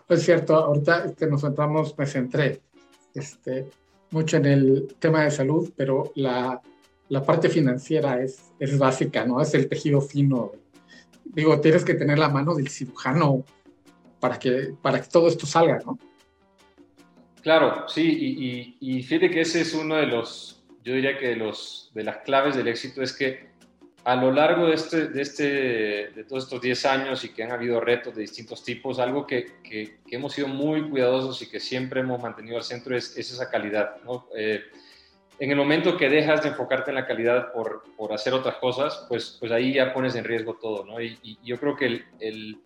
Es 0.08 0.22
cierto, 0.22 0.54
ahorita 0.54 1.14
que 1.14 1.26
nos 1.26 1.42
centramos, 1.42 1.98
me 1.98 2.06
centré 2.06 2.62
este, 3.16 3.70
mucho 4.10 4.36
en 4.36 4.46
el 4.46 4.94
tema 4.98 5.24
de 5.24 5.30
salud, 5.30 5.72
pero 5.76 6.12
la, 6.14 6.60
la 7.08 7.22
parte 7.22 7.48
financiera 7.48 8.22
es, 8.22 8.52
es 8.58 8.78
básica, 8.78 9.24
¿no? 9.24 9.40
Es 9.40 9.54
el 9.54 9.68
tejido 9.68 10.00
fino. 10.00 10.52
Digo, 11.24 11.60
tienes 11.60 11.84
que 11.84 11.94
tener 11.94 12.18
la 12.18 12.28
mano 12.28 12.54
del 12.54 12.68
cirujano 12.68 13.44
para 14.20 14.38
que, 14.38 14.74
para 14.80 15.00
que 15.00 15.08
todo 15.08 15.28
esto 15.28 15.46
salga, 15.46 15.80
¿no? 15.84 15.98
Claro, 17.42 17.86
sí, 17.88 18.02
y, 18.02 18.76
y, 18.80 19.02
fíjate 19.04 19.30
que 19.30 19.42
ese 19.42 19.60
es 19.60 19.72
uno 19.72 19.94
de 19.94 20.06
los, 20.06 20.64
yo 20.82 20.94
diría 20.94 21.16
que 21.16 21.28
de, 21.28 21.36
los, 21.36 21.92
de 21.94 22.02
las 22.02 22.18
claves 22.18 22.56
del 22.56 22.66
éxito 22.66 23.02
es 23.02 23.12
que 23.12 23.50
a 24.06 24.14
lo 24.14 24.30
largo 24.30 24.68
de, 24.68 24.74
este, 24.74 25.08
de, 25.08 25.20
este, 25.20 25.42
de 26.14 26.24
todos 26.28 26.44
estos 26.44 26.60
10 26.60 26.86
años 26.86 27.24
y 27.24 27.30
que 27.30 27.42
han 27.42 27.50
habido 27.50 27.80
retos 27.80 28.14
de 28.14 28.20
distintos 28.20 28.62
tipos, 28.62 29.00
algo 29.00 29.26
que, 29.26 29.54
que, 29.64 29.98
hemos 30.08 30.32
sido 30.32 30.46
muy 30.46 30.88
cuidadosos 30.88 31.42
y 31.42 31.50
que 31.50 31.58
siempre 31.58 32.02
hemos 32.02 32.22
mantenido 32.22 32.56
al 32.56 32.62
centro 32.62 32.96
es, 32.96 33.16
esa 33.18 33.50
calidad. 33.50 33.96
¿no? 34.04 34.28
Eh, 34.36 34.62
en 35.40 35.50
el 35.50 35.56
momento 35.56 35.96
que 35.96 36.08
dejas 36.08 36.40
de 36.44 36.50
enfocarte 36.50 36.92
en 36.92 36.94
la 36.94 37.04
calidad 37.04 37.52
por, 37.52 37.82
por, 37.96 38.12
hacer 38.12 38.32
otras 38.32 38.54
cosas, 38.58 39.06
pues, 39.08 39.38
pues 39.40 39.50
ahí 39.50 39.74
ya 39.74 39.92
pones 39.92 40.14
en 40.14 40.22
riesgo 40.22 40.54
todo. 40.54 40.86
¿no? 40.86 41.00
Y, 41.00 41.18
y 41.24 41.40
yo 41.42 41.58
creo 41.58 41.74
que 41.74 41.86
el, 41.86 42.04
el, 42.20 42.60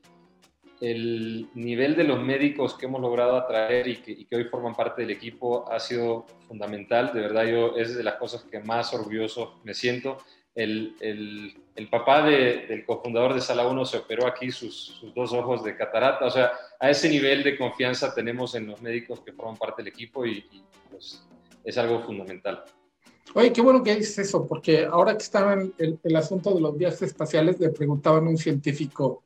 el, 0.83 1.49
nivel 1.55 1.97
de 1.97 2.05
los 2.05 2.23
médicos 2.23 2.75
que 2.75 2.85
hemos 2.85 3.01
logrado 3.01 3.39
atraer 3.39 3.89
y 3.89 3.97
que, 3.97 4.13
y 4.13 4.27
que, 4.27 4.37
hoy 4.37 4.45
forman 4.45 4.75
parte 4.75 5.01
del 5.01 5.11
equipo 5.11 5.73
ha 5.73 5.81
sido 5.81 6.27
fundamental. 6.47 7.15
De 7.15 7.21
verdad, 7.23 7.47
yo 7.47 7.79
es 7.79 7.97
de 7.97 8.03
las 8.03 8.17
cosas 8.17 8.43
que 8.43 8.61
más 8.61 8.93
orgulloso 8.93 9.59
me 9.65 9.73
siento 9.73 10.19
el, 10.55 10.97
el, 11.01 11.55
el 11.77 11.89
papá 11.89 12.23
de, 12.23 12.67
del 12.69 12.85
cofundador 12.85 13.35
de 13.35 13.41
Sala 13.41 13.67
1 13.67 13.85
se 13.85 13.99
operó 13.99 14.27
aquí 14.27 14.51
sus, 14.51 14.99
sus, 15.01 15.15
dos 15.15 15.33
ojos 15.33 15.65
de 15.65 15.77
catarata. 15.77 16.27
O 16.27 16.31
sea, 16.31 16.53
a 16.79 16.91
ese 16.91 17.09
nivel 17.09 17.43
de 17.43 17.57
confianza 17.57 18.15
tenemos 18.15 18.55
en 18.55 18.67
los 18.67 18.81
médicos 18.83 19.21
que 19.21 19.33
forman 19.33 19.57
parte 19.57 19.83
del 19.83 19.93
equipo 19.93 20.27
y, 20.27 20.45
pues, 20.91 21.27
es 21.65 21.79
algo 21.79 22.01
fundamental. 22.03 22.65
Oye, 23.35 23.53
qué 23.53 23.61
bueno 23.61 23.83
que 23.83 23.95
dices 23.95 24.19
eso, 24.19 24.47
porque 24.47 24.85
ahora 24.85 25.17
que 25.17 25.23
estaba 25.23 25.53
en 25.53 25.73
el, 25.79 25.99
el, 26.03 26.17
asunto 26.17 26.53
de 26.53 26.61
los 26.61 26.77
viajes 26.77 27.03
espaciales, 27.03 27.61
le 27.61 27.71
preguntaban 27.71 28.27
a 28.27 28.31
un 28.31 28.37
científico 28.37 29.23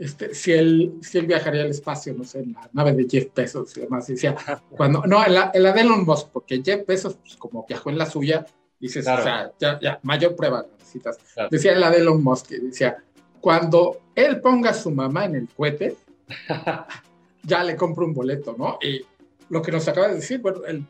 este, 0.00 0.34
si, 0.34 0.52
él, 0.52 0.94
si 1.02 1.18
él 1.18 1.26
viajaría 1.26 1.60
al 1.60 1.68
espacio, 1.68 2.14
no 2.14 2.24
sé, 2.24 2.38
en 2.38 2.54
la 2.54 2.70
nave 2.72 2.94
de 2.94 3.06
Jeff 3.06 3.34
Bezos 3.34 3.76
y 3.76 3.80
demás. 3.80 4.08
Y 4.08 4.14
decía, 4.14 4.34
cuando, 4.70 5.02
no, 5.06 5.24
en 5.26 5.34
la, 5.34 5.50
en 5.52 5.62
la 5.62 5.72
de 5.72 5.82
Elon 5.82 6.06
Musk, 6.06 6.28
porque 6.32 6.62
Jeff 6.64 6.86
Bezos, 6.86 7.16
pues, 7.16 7.36
como 7.36 7.66
viajó 7.68 7.90
en 7.90 7.98
la 7.98 8.06
suya, 8.06 8.46
Dices, 8.80 9.06
o 9.06 9.22
sea, 9.22 9.52
ya, 9.58 9.78
ya, 9.80 10.00
mayor 10.02 10.34
prueba 10.34 10.64
necesitas. 10.78 11.18
Decía 11.50 11.74
la 11.74 11.90
de 11.90 11.98
Elon 11.98 12.24
Musk, 12.24 12.48
decía, 12.48 13.04
cuando 13.40 14.00
él 14.14 14.40
ponga 14.40 14.70
a 14.70 14.74
su 14.74 14.90
mamá 14.90 15.26
en 15.26 15.36
el 15.36 15.48
cohete, 15.48 15.96
ya 17.42 17.62
le 17.62 17.76
compro 17.76 18.06
un 18.06 18.14
boleto, 18.14 18.54
¿no? 18.58 18.78
Y 18.80 19.04
lo 19.50 19.60
que 19.60 19.70
nos 19.72 19.86
acaba 19.86 20.08
de 20.08 20.14
decir, 20.16 20.40
bueno, 20.40 20.64
el, 20.64 20.86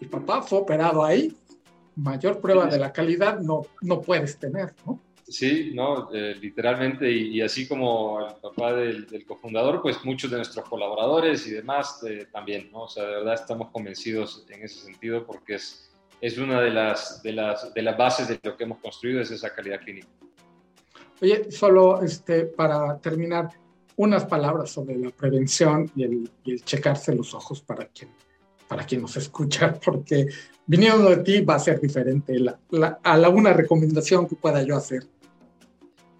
el 0.00 0.08
papá 0.08 0.42
fue 0.42 0.60
operado 0.60 1.04
ahí, 1.04 1.36
mayor 1.96 2.40
prueba 2.40 2.66
de 2.66 2.78
la 2.78 2.92
calidad 2.92 3.40
no, 3.40 3.62
no 3.82 4.00
puedes 4.00 4.38
tener, 4.38 4.74
¿no? 4.86 5.00
Sí, 5.26 5.72
no, 5.74 6.08
eh, 6.14 6.34
literalmente, 6.40 7.10
y, 7.10 7.42
así 7.42 7.68
como 7.68 8.26
el 8.26 8.34
papá 8.36 8.72
del, 8.72 9.06
del, 9.06 9.26
cofundador, 9.26 9.82
pues 9.82 10.02
muchos 10.02 10.30
de 10.30 10.38
nuestros 10.38 10.66
colaboradores 10.66 11.46
y 11.46 11.50
demás 11.50 12.02
eh, 12.08 12.26
también, 12.32 12.70
¿no? 12.72 12.84
O 12.84 12.88
sea, 12.88 13.04
de 13.04 13.16
verdad 13.16 13.34
estamos 13.34 13.68
convencidos 13.70 14.46
en 14.48 14.62
ese 14.62 14.80
sentido 14.80 15.26
porque 15.26 15.56
es, 15.56 15.87
es 16.20 16.38
una 16.38 16.60
de 16.60 16.70
las, 16.70 17.22
de, 17.22 17.32
las, 17.32 17.72
de 17.72 17.82
las 17.82 17.96
bases 17.96 18.28
de 18.28 18.38
lo 18.42 18.56
que 18.56 18.64
hemos 18.64 18.78
construido, 18.78 19.20
es 19.20 19.30
esa 19.30 19.54
calidad 19.54 19.80
clínica. 19.80 20.08
Oye, 21.20 21.50
solo 21.50 22.02
este, 22.02 22.44
para 22.44 22.98
terminar, 22.98 23.48
unas 23.98 24.24
palabras 24.26 24.70
sobre 24.70 24.96
la 24.96 25.10
prevención 25.10 25.90
y 25.96 26.04
el, 26.04 26.30
y 26.44 26.52
el 26.52 26.64
checarse 26.64 27.14
los 27.14 27.34
ojos 27.34 27.60
para 27.60 27.86
quien, 27.86 28.10
para 28.68 28.84
quien 28.84 29.02
nos 29.02 29.16
escucha, 29.16 29.74
porque 29.84 30.28
viniendo 30.66 31.10
de 31.10 31.18
ti 31.18 31.40
va 31.40 31.56
a 31.56 31.58
ser 31.58 31.80
diferente 31.80 32.38
la, 32.38 32.58
la, 32.70 33.00
a 33.02 33.16
la 33.16 33.28
una 33.28 33.52
recomendación 33.52 34.28
que 34.28 34.36
pueda 34.36 34.62
yo 34.62 34.76
hacer. 34.76 35.02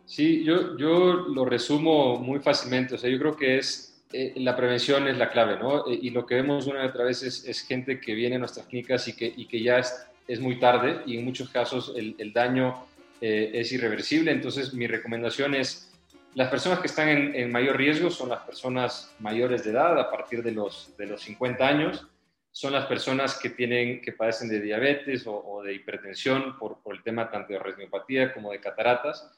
Sí, 0.04 0.42
yo, 0.42 0.76
yo 0.76 1.14
lo 1.28 1.44
resumo 1.44 2.18
muy 2.18 2.40
fácilmente, 2.40 2.96
o 2.96 2.98
sea, 2.98 3.10
yo 3.10 3.18
creo 3.18 3.36
que 3.36 3.58
es 3.58 3.87
eh, 4.12 4.34
la 4.36 4.56
prevención 4.56 5.06
es 5.06 5.18
la 5.18 5.30
clave, 5.30 5.58
¿no? 5.58 5.86
Eh, 5.86 5.98
y 6.02 6.10
lo 6.10 6.24
que 6.24 6.36
vemos 6.36 6.66
una 6.66 6.84
y 6.84 6.88
otra 6.88 7.04
vez 7.04 7.22
es, 7.22 7.60
gente 7.66 8.00
que 8.00 8.14
viene 8.14 8.36
a 8.36 8.38
nuestras 8.38 8.66
clínicas 8.66 9.06
y 9.08 9.14
que, 9.14 9.62
ya 9.62 9.78
es, 9.78 10.06
es, 10.26 10.40
muy 10.40 10.58
tarde 10.58 11.02
y 11.06 11.18
en 11.18 11.24
muchos 11.24 11.50
casos 11.50 11.92
el, 11.96 12.14
el 12.18 12.32
daño 12.32 12.86
eh, 13.20 13.50
es 13.54 13.72
irreversible. 13.72 14.30
Entonces, 14.30 14.72
mi 14.72 14.86
recomendación 14.86 15.54
es, 15.54 15.92
las 16.34 16.48
personas 16.48 16.78
que 16.78 16.86
están 16.86 17.08
en, 17.08 17.50
mayor 17.50 17.76
riesgo 17.76 18.10
son 18.10 18.28
las 18.28 18.40
personas 18.42 19.14
mayores 19.18 19.64
de 19.64 19.72
edad, 19.72 19.98
a 19.98 20.10
partir 20.10 20.42
de 20.42 20.52
los, 20.52 20.96
de 20.96 21.06
los 21.06 21.22
50 21.22 21.66
años, 21.66 22.06
son 22.52 22.72
las 22.72 22.86
personas 22.86 23.38
que, 23.38 23.50
tienen, 23.50 24.00
que 24.00 24.12
padecen 24.12 24.48
de 24.48 24.60
diabetes 24.60 25.24
o, 25.26 25.62
de 25.64 25.74
hipertensión 25.74 26.58
por, 26.58 26.80
por, 26.80 26.94
el 26.94 27.02
tema 27.02 27.30
tanto 27.30 27.52
de 27.52 27.58
retinopatía 27.58 28.32
como 28.32 28.52
de 28.52 28.60
cataratas. 28.60 29.30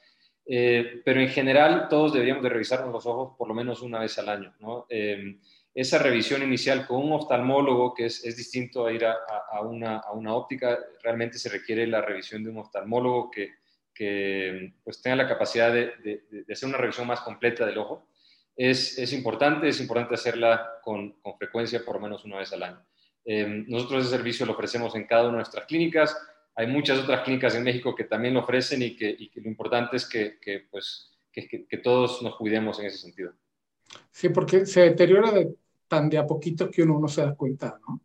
Eh, 0.53 1.01
pero 1.05 1.21
en 1.21 1.29
general 1.29 1.87
todos 1.87 2.11
deberíamos 2.11 2.43
de 2.43 2.49
revisarnos 2.49 2.91
los 2.91 3.05
ojos 3.05 3.37
por 3.37 3.47
lo 3.47 3.53
menos 3.53 3.81
una 3.81 3.99
vez 3.99 4.19
al 4.19 4.27
año. 4.27 4.53
¿no? 4.59 4.85
Eh, 4.89 5.37
esa 5.73 5.97
revisión 5.97 6.43
inicial 6.43 6.85
con 6.85 7.01
un 7.05 7.13
oftalmólogo, 7.13 7.93
que 7.93 8.07
es, 8.07 8.25
es 8.25 8.35
distinto 8.35 8.85
a 8.85 8.91
ir 8.91 9.05
a, 9.05 9.15
a, 9.49 9.61
una, 9.61 9.99
a, 9.99 10.11
una, 10.11 10.33
óptica, 10.35 10.77
realmente 11.01 11.37
se 11.37 11.47
requiere 11.47 11.87
la 11.87 12.01
revisión 12.01 12.43
de 12.43 12.49
un 12.49 12.57
oftalmólogo 12.57 13.31
que, 13.31 13.51
que 13.93 14.73
pues, 14.83 15.01
tenga 15.01 15.15
la 15.15 15.29
capacidad 15.29 15.71
de, 15.71 15.93
de, 16.03 16.23
de, 16.29 16.53
hacer 16.53 16.67
una 16.67 16.77
revisión 16.77 17.07
más 17.07 17.21
completa 17.21 17.65
del 17.65 17.77
ojo. 17.77 18.09
Es, 18.53 18.97
es 18.97 19.13
importante, 19.13 19.69
es 19.69 19.79
importante 19.79 20.15
hacerla 20.15 20.69
con, 20.83 21.13
con, 21.21 21.37
frecuencia 21.37 21.85
por 21.85 21.95
lo 21.95 22.01
menos 22.01 22.25
una 22.25 22.39
vez 22.39 22.51
al 22.51 22.63
año. 22.63 22.85
Eh, 23.23 23.63
nosotros 23.69 24.01
ese 24.01 24.17
servicio 24.17 24.45
lo 24.45 24.51
ofrecemos 24.51 24.93
en 24.95 25.07
cada 25.07 25.21
una 25.21 25.31
de 25.31 25.37
nuestras 25.37 25.65
clínicas 25.65 26.17
hay 26.55 26.67
muchas 26.67 26.99
otras 26.99 27.21
clínicas 27.21 27.55
en 27.55 27.63
México 27.63 27.95
que 27.95 28.03
también 28.03 28.33
lo 28.33 28.41
ofrecen 28.41 28.81
y 28.81 28.95
que, 28.95 29.17
lo 29.35 29.47
importante 29.47 29.97
es 29.97 30.07
que, 30.07 30.67
pues, 30.69 31.11
que, 31.31 31.77
todos 31.83 32.21
nos 32.21 32.35
cuidemos 32.35 32.79
en 32.79 32.87
ese 32.87 32.97
sentido. 32.97 33.33
Sí, 34.11 34.29
porque 34.29 34.65
se 34.65 34.81
deteriora 34.81 35.31
de, 35.31 35.55
tan 35.87 36.09
de 36.09 36.17
a 36.17 36.27
poquito 36.27 36.69
que 36.69 36.83
uno 36.83 36.99
no 36.99 37.07
se 37.07 37.21
da 37.21 37.35
cuenta, 37.35 37.79
¿no? 37.87 38.01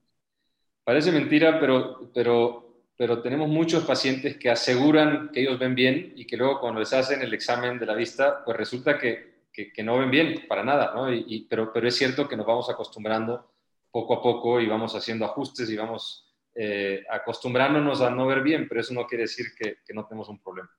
Parece 0.84 1.10
mentira, 1.10 1.58
pero, 1.58 2.10
pero, 2.14 2.84
pero 2.96 3.20
tenemos 3.20 3.48
muchos 3.48 3.84
pacientes 3.84 4.36
que 4.36 4.48
aseguran 4.48 5.30
que 5.32 5.40
ellos 5.40 5.58
ven 5.58 5.74
bien 5.74 6.12
y 6.14 6.26
que 6.26 6.36
luego 6.36 6.60
cuando 6.60 6.80
les 6.80 6.92
hacen 6.92 7.22
el 7.22 7.34
examen 7.34 7.78
de 7.78 7.86
la 7.86 7.94
vista, 7.94 8.44
pues 8.44 8.56
resulta 8.56 8.96
que, 8.96 9.36
que, 9.52 9.82
no 9.82 9.98
ven 9.98 10.10
bien 10.10 10.44
para 10.48 10.62
nada, 10.62 10.92
¿no? 10.94 11.12
Y, 11.12 11.46
pero, 11.48 11.72
pero 11.72 11.88
es 11.88 11.96
cierto 11.96 12.28
que 12.28 12.36
nos 12.36 12.46
vamos 12.46 12.70
acostumbrando 12.70 13.50
poco 13.90 14.14
a 14.14 14.22
poco 14.22 14.60
y 14.60 14.66
vamos 14.66 14.94
haciendo 14.94 15.24
ajustes 15.24 15.70
y 15.70 15.76
vamos 15.76 16.25
eh, 16.58 17.04
acostumbrándonos 17.10 18.00
a 18.00 18.10
no 18.10 18.26
ver 18.26 18.42
bien, 18.42 18.66
pero 18.66 18.80
eso 18.80 18.94
no 18.94 19.06
quiere 19.06 19.24
decir 19.24 19.48
que, 19.54 19.76
no 19.92 20.06
tenemos 20.06 20.30
un 20.30 20.38
problema. 20.38 20.70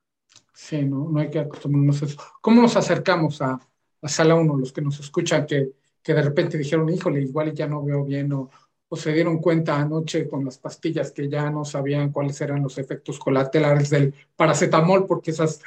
Sí, 0.52 0.82
no, 0.82 1.08
no 1.08 1.20
hay 1.20 1.30
que 1.30 1.38
acostumbrarnos 1.38 2.02
a 2.02 2.06
eso. 2.06 2.20
¿Cómo 2.40 2.60
nos 2.60 2.74
acercamos 2.76 3.40
a, 3.40 3.60
a 4.02 4.08
Sala 4.08 4.34
1, 4.34 4.56
los 4.56 4.72
que 4.72 4.80
nos 4.80 4.98
escuchan, 4.98 5.46
que, 5.46 5.70
que, 6.02 6.14
de 6.14 6.22
repente 6.22 6.58
dijeron, 6.58 6.88
híjole, 6.88 7.22
igual 7.22 7.54
ya 7.54 7.68
no 7.68 7.84
veo 7.84 8.04
bien, 8.04 8.32
o, 8.32 8.50
o, 8.88 8.96
se 8.96 9.12
dieron 9.12 9.38
cuenta 9.38 9.78
anoche 9.78 10.26
con 10.26 10.44
las 10.44 10.58
pastillas 10.58 11.12
que 11.12 11.28
ya 11.28 11.48
no 11.48 11.64
sabían 11.64 12.10
cuáles 12.10 12.40
eran 12.40 12.64
los 12.64 12.76
efectos 12.78 13.16
colaterales 13.20 13.88
del 13.88 14.12
paracetamol, 14.34 15.06
porque 15.06 15.30
esas 15.30 15.60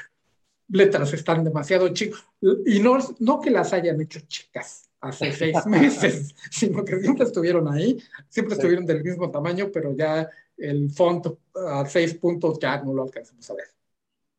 letras 0.67 1.13
están 1.13 1.45
demasiado 1.45 1.88
chicas, 1.93 2.26
y 2.65 2.82
no, 2.82 2.97
no 3.19 3.39
que 3.39 3.50
las 3.50 3.71
hayan 3.71 4.02
hecho 4.02 4.19
chicas, 4.28 4.90
hace 5.02 5.32
seis 5.32 5.66
meses, 5.66 6.36
sino 6.50 6.86
que 6.86 7.00
siempre 7.00 7.26
estuvieron 7.26 7.68
ahí, 7.68 8.02
siempre 8.30 8.56
estuvieron 8.56 8.86
del 8.86 9.04
mismo 9.04 9.30
tamaño, 9.30 9.70
pero 9.74 9.94
ya 9.96 10.30
el 10.58 10.90
font 10.92 11.28
a 11.56 11.86
seis 11.86 12.14
puntos 12.14 12.60
ya 12.60 12.82
no 12.82 12.94
lo 12.94 13.04
alcanzamos 13.04 13.50
a 13.50 13.56
ver. 13.56 13.66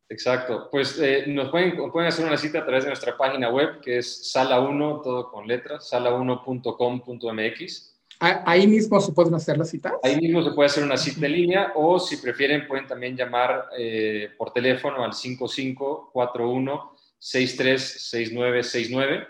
Exacto, 0.08 0.68
pues 0.70 0.98
eh, 1.00 1.24
nos 1.26 1.50
pueden, 1.50 1.90
pueden, 1.90 2.08
hacer 2.08 2.24
una 2.26 2.36
cita 2.36 2.60
a 2.60 2.64
través 2.64 2.84
de 2.84 2.90
nuestra 2.90 3.16
página 3.16 3.48
web 3.48 3.80
que 3.80 3.98
es 3.98 4.32
sala1, 4.34 5.02
todo 5.02 5.28
con 5.30 5.48
letras, 5.48 5.90
sala1.com.mx. 5.90 7.88
Ahí 8.20 8.68
mismo 8.68 9.00
se 9.00 9.12
pueden 9.12 9.34
hacer 9.34 9.58
las 9.58 9.70
citas. 9.70 9.94
Ahí 10.02 10.20
mismo 10.20 10.44
se 10.44 10.50
puede 10.52 10.66
hacer 10.66 10.84
una 10.84 10.98
cita 10.98 11.26
en 11.26 11.32
línea 11.32 11.72
o 11.74 11.98
si 11.98 12.18
prefieren 12.18 12.68
pueden 12.68 12.86
también 12.86 13.16
llamar 13.16 13.70
eh, 13.76 14.30
por 14.36 14.52
teléfono 14.52 15.02
al 15.02 15.14
5541 15.14 16.92
636969 17.18 19.26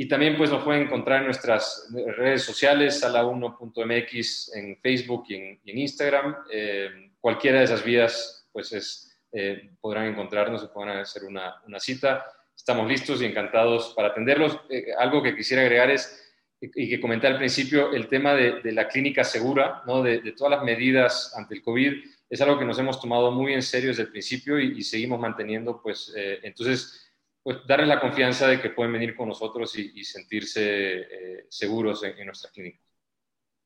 y 0.00 0.08
también 0.08 0.38
pues 0.38 0.48
nos 0.48 0.64
pueden 0.64 0.84
encontrar 0.84 1.18
en 1.18 1.26
nuestras 1.26 1.92
redes 2.16 2.42
sociales, 2.42 3.04
sala1.mx 3.04 4.56
en 4.56 4.78
Facebook 4.78 5.26
y 5.28 5.34
en, 5.34 5.60
Instagram. 5.62 6.36
Eh, 6.50 7.10
cualquiera 7.20 7.58
de 7.58 7.64
esas 7.64 7.84
vías 7.84 8.48
pues 8.50 8.72
es, 8.72 9.20
eh, 9.30 9.72
podrán 9.78 10.06
encontrarnos 10.06 10.64
y 10.64 10.68
podrán 10.68 10.96
hacer 10.96 11.24
una, 11.24 11.54
cita. 11.80 12.24
Estamos 12.56 12.88
listos 12.88 13.20
y 13.20 13.26
encantados 13.26 13.92
para 13.94 14.08
atenderlos. 14.08 14.58
Eh, 14.70 14.86
algo 14.98 15.22
que 15.22 15.36
quisiera 15.36 15.64
agregar 15.64 15.90
es, 15.90 16.34
y 16.62 16.88
que 16.88 16.98
comenté 16.98 17.26
al 17.26 17.36
principio, 17.36 17.92
el 17.92 18.08
tema 18.08 18.32
de, 18.32 18.72
la 18.72 18.88
clínica 18.88 19.22
segura, 19.22 19.82
¿no? 19.86 20.02
de, 20.02 20.32
todas 20.32 20.52
las 20.52 20.64
medidas 20.64 21.34
ante 21.36 21.56
el 21.56 21.62
COVID, 21.62 21.92
es 22.30 22.40
algo 22.40 22.58
que 22.58 22.64
nos 22.64 22.78
hemos 22.78 23.02
tomado 23.02 23.32
muy 23.32 23.52
en 23.52 23.60
serio 23.60 23.90
desde 23.90 24.04
el 24.04 24.10
principio 24.12 24.58
y 24.58 24.82
seguimos 24.82 25.20
manteniendo, 25.20 25.82
pues, 25.82 26.10
entonces 26.42 27.09
pues 27.42 27.58
darles 27.66 27.88
la 27.88 28.00
confianza 28.00 28.46
de 28.46 28.60
que 28.60 28.70
pueden 28.70 28.92
venir 28.92 29.14
con 29.14 29.28
nosotros 29.28 29.76
y, 29.78 30.04
sentirse 30.04 31.00
eh, 31.00 31.46
seguros 31.48 32.02
en, 32.04 32.26
nuestra 32.26 32.50
clínica. 32.50 32.80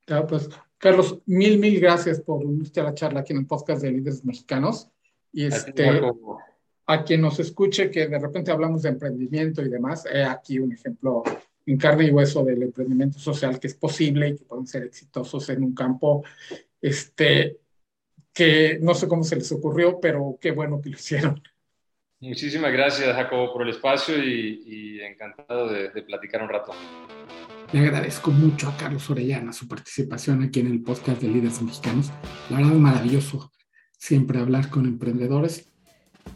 Claro, 0.06 0.26
pues 0.26 0.48
Carlos, 0.78 1.20
mil, 1.26 1.58
mil 1.58 1.80
gracias 1.80 2.20
por 2.20 2.44
unirte 2.44 2.80
a 2.80 2.84
la 2.84 2.94
charla 2.94 3.20
aquí 3.20 3.32
en 3.32 3.40
el 3.40 3.46
podcast 3.46 3.82
de 3.82 3.90
Líderes 3.90 4.24
Mexicanos. 4.24 4.90
Y 5.32 5.46
este, 5.46 6.00
a 6.86 7.04
quien 7.04 7.20
nos 7.20 7.40
escuche 7.40 7.90
que 7.90 8.06
de 8.06 8.18
repente 8.18 8.52
hablamos 8.52 8.82
de 8.82 8.90
emprendimiento 8.90 9.62
y 9.62 9.68
demás, 9.68 10.06
he 10.06 10.22
aquí 10.22 10.58
un 10.58 10.72
ejemplo 10.72 11.22
en 11.66 11.78
carne 11.78 12.04
y 12.04 12.10
hueso 12.10 12.44
del 12.44 12.62
emprendimiento 12.62 13.18
social 13.18 13.58
que 13.58 13.68
es 13.68 13.74
posible 13.74 14.28
y 14.28 14.36
que 14.36 14.44
pueden 14.44 14.66
ser 14.66 14.84
exitosos 14.84 15.48
en 15.48 15.64
un 15.64 15.74
campo 15.74 16.22
este, 16.80 17.58
que 18.32 18.78
no 18.82 18.94
sé 18.94 19.08
cómo 19.08 19.24
se 19.24 19.36
les 19.36 19.50
ocurrió, 19.52 19.98
pero 20.00 20.36
qué 20.40 20.50
bueno 20.50 20.80
que 20.80 20.90
lo 20.90 20.96
hicieron. 20.96 21.42
Muchísimas 22.24 22.72
gracias, 22.72 23.14
Jacobo, 23.14 23.52
por 23.52 23.62
el 23.62 23.68
espacio 23.68 24.16
y, 24.16 24.98
encantado 25.02 25.68
de, 25.68 25.90
platicar 26.02 26.42
un 26.42 26.48
rato. 26.48 26.72
Le 27.70 27.80
agradezco 27.80 28.30
mucho 28.30 28.68
a 28.68 28.76
Carlos 28.78 29.10
Orellana 29.10 29.52
su 29.52 29.68
participación 29.68 30.42
aquí 30.42 30.60
en 30.60 30.68
el 30.68 30.82
podcast 30.82 31.20
de 31.20 31.28
Líderes 31.28 31.60
Mexicanos. 31.60 32.10
La 32.48 32.56
verdad, 32.56 32.72
es 32.72 32.78
maravilloso 32.78 33.52
siempre 33.98 34.38
hablar 34.38 34.70
con 34.70 34.86
emprendedores 34.86 35.70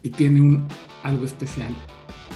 y 0.02 0.10
tiene 0.10 0.42
un, 0.42 0.68
algo 1.04 1.24
especial 1.24 1.74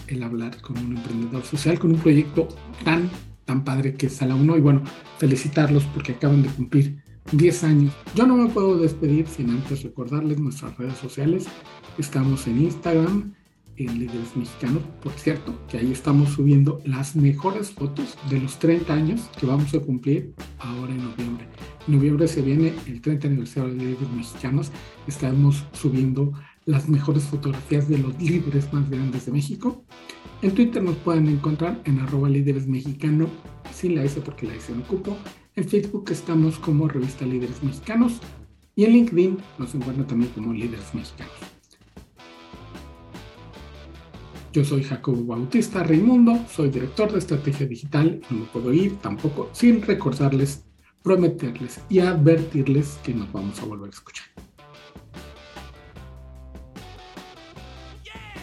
el 0.07 0.23
hablar 0.23 0.59
con 0.63 0.79
un 0.79 0.97
emprendedor 0.97 1.45
social, 1.45 1.79
con 1.79 1.93
un 1.93 2.01
proyecto 2.01 2.49
tan, 2.85 3.11
tan 3.45 3.65
padre 3.65 3.95
que 3.95 4.07
es 4.07 4.17
Sala 4.17 4.35
1. 4.35 4.57
Y 4.57 4.61
bueno, 4.61 4.83
felicitarlos 5.19 5.85
porque 5.93 6.13
acaban 6.13 6.43
de 6.43 6.49
cumplir 6.49 7.03
10 7.33 7.65
años. 7.65 7.93
Yo 8.15 8.27
no 8.27 8.35
me 8.35 8.49
puedo 8.49 8.79
despedir 8.79 9.27
sin 9.27 9.51
antes 9.51 9.83
recordarles 9.83 10.41
nuestras 10.41 10.77
redes 10.79 10.97
sociales. 10.97 11.47
Estamos 11.99 12.47
en 12.47 12.63
Instagram, 12.63 13.35
en 13.77 13.99
Líderes 13.99 14.37
Mexicanos, 14.37 14.83
por 15.03 15.13
cierto, 15.13 15.55
que 15.69 15.79
ahí 15.79 15.93
estamos 15.93 16.31
subiendo 16.31 16.81
las 16.85 17.17
mejores 17.17 17.71
fotos 17.71 18.17
de 18.31 18.41
los 18.41 18.59
30 18.59 18.93
años 18.93 19.31
que 19.39 19.47
vamos 19.47 19.75
a 19.75 19.81
cumplir 19.81 20.35
ahora 20.59 20.93
en 20.93 21.05
noviembre. 21.05 21.49
En 21.87 21.97
noviembre 21.97 22.29
se 22.29 22.43
viene 22.43 22.73
el 22.87 23.01
30 23.01 23.29
aniversario 23.29 23.75
de 23.75 23.85
Líderes 23.85 24.11
Mexicanos, 24.11 24.71
estamos 25.07 25.65
subiendo 25.73 26.33
las 26.65 26.89
mejores 26.89 27.25
fotografías 27.25 27.89
de 27.89 27.99
los 27.99 28.21
líderes 28.21 28.73
más 28.73 28.89
grandes 28.89 29.27
de 29.27 29.33
México. 29.33 29.85
En 30.43 30.53
Twitter 30.53 30.83
nos 30.83 30.97
pueden 30.97 31.29
encontrar 31.29 31.81
en 31.85 32.01
arroba 32.01 32.29
líderes 32.29 32.67
mexicano, 32.67 33.29
sin 33.73 33.95
la 33.95 34.05
S 34.05 34.21
porque 34.21 34.47
la 34.47 34.55
S 34.55 34.73
no 34.73 34.83
ocupo. 34.83 35.17
En 35.55 35.69
Facebook 35.69 36.11
estamos 36.11 36.59
como 36.59 36.89
revista 36.89 37.27
Líderes 37.27 37.63
Mexicanos 37.63 38.21
y 38.75 38.85
en 38.85 38.93
LinkedIn 38.93 39.39
nos 39.59 39.75
encuentran 39.75 40.07
también 40.07 40.33
como 40.33 40.53
Líderes 40.53 40.95
Mexicanos. 40.95 41.52
Yo 44.53 44.63
soy 44.67 44.85
Jacobo 44.85 45.25
Bautista 45.25 45.83
Raimundo, 45.83 46.39
soy 46.47 46.69
director 46.69 47.11
de 47.11 47.21
estrategia 47.21 47.67
digital 47.67 48.21
no 48.29 48.41
me 48.41 48.45
puedo 48.45 48.71
ir 48.71 48.99
tampoco 48.99 49.49
sin 49.53 49.81
recordarles, 49.81 50.67
prometerles 51.03 51.81
y 51.89 52.01
advertirles 52.01 52.99
que 53.03 53.15
nos 53.15 53.33
vamos 53.33 53.59
a 53.61 53.65
volver 53.65 53.87
a 53.87 53.95
escuchar. 53.95 54.27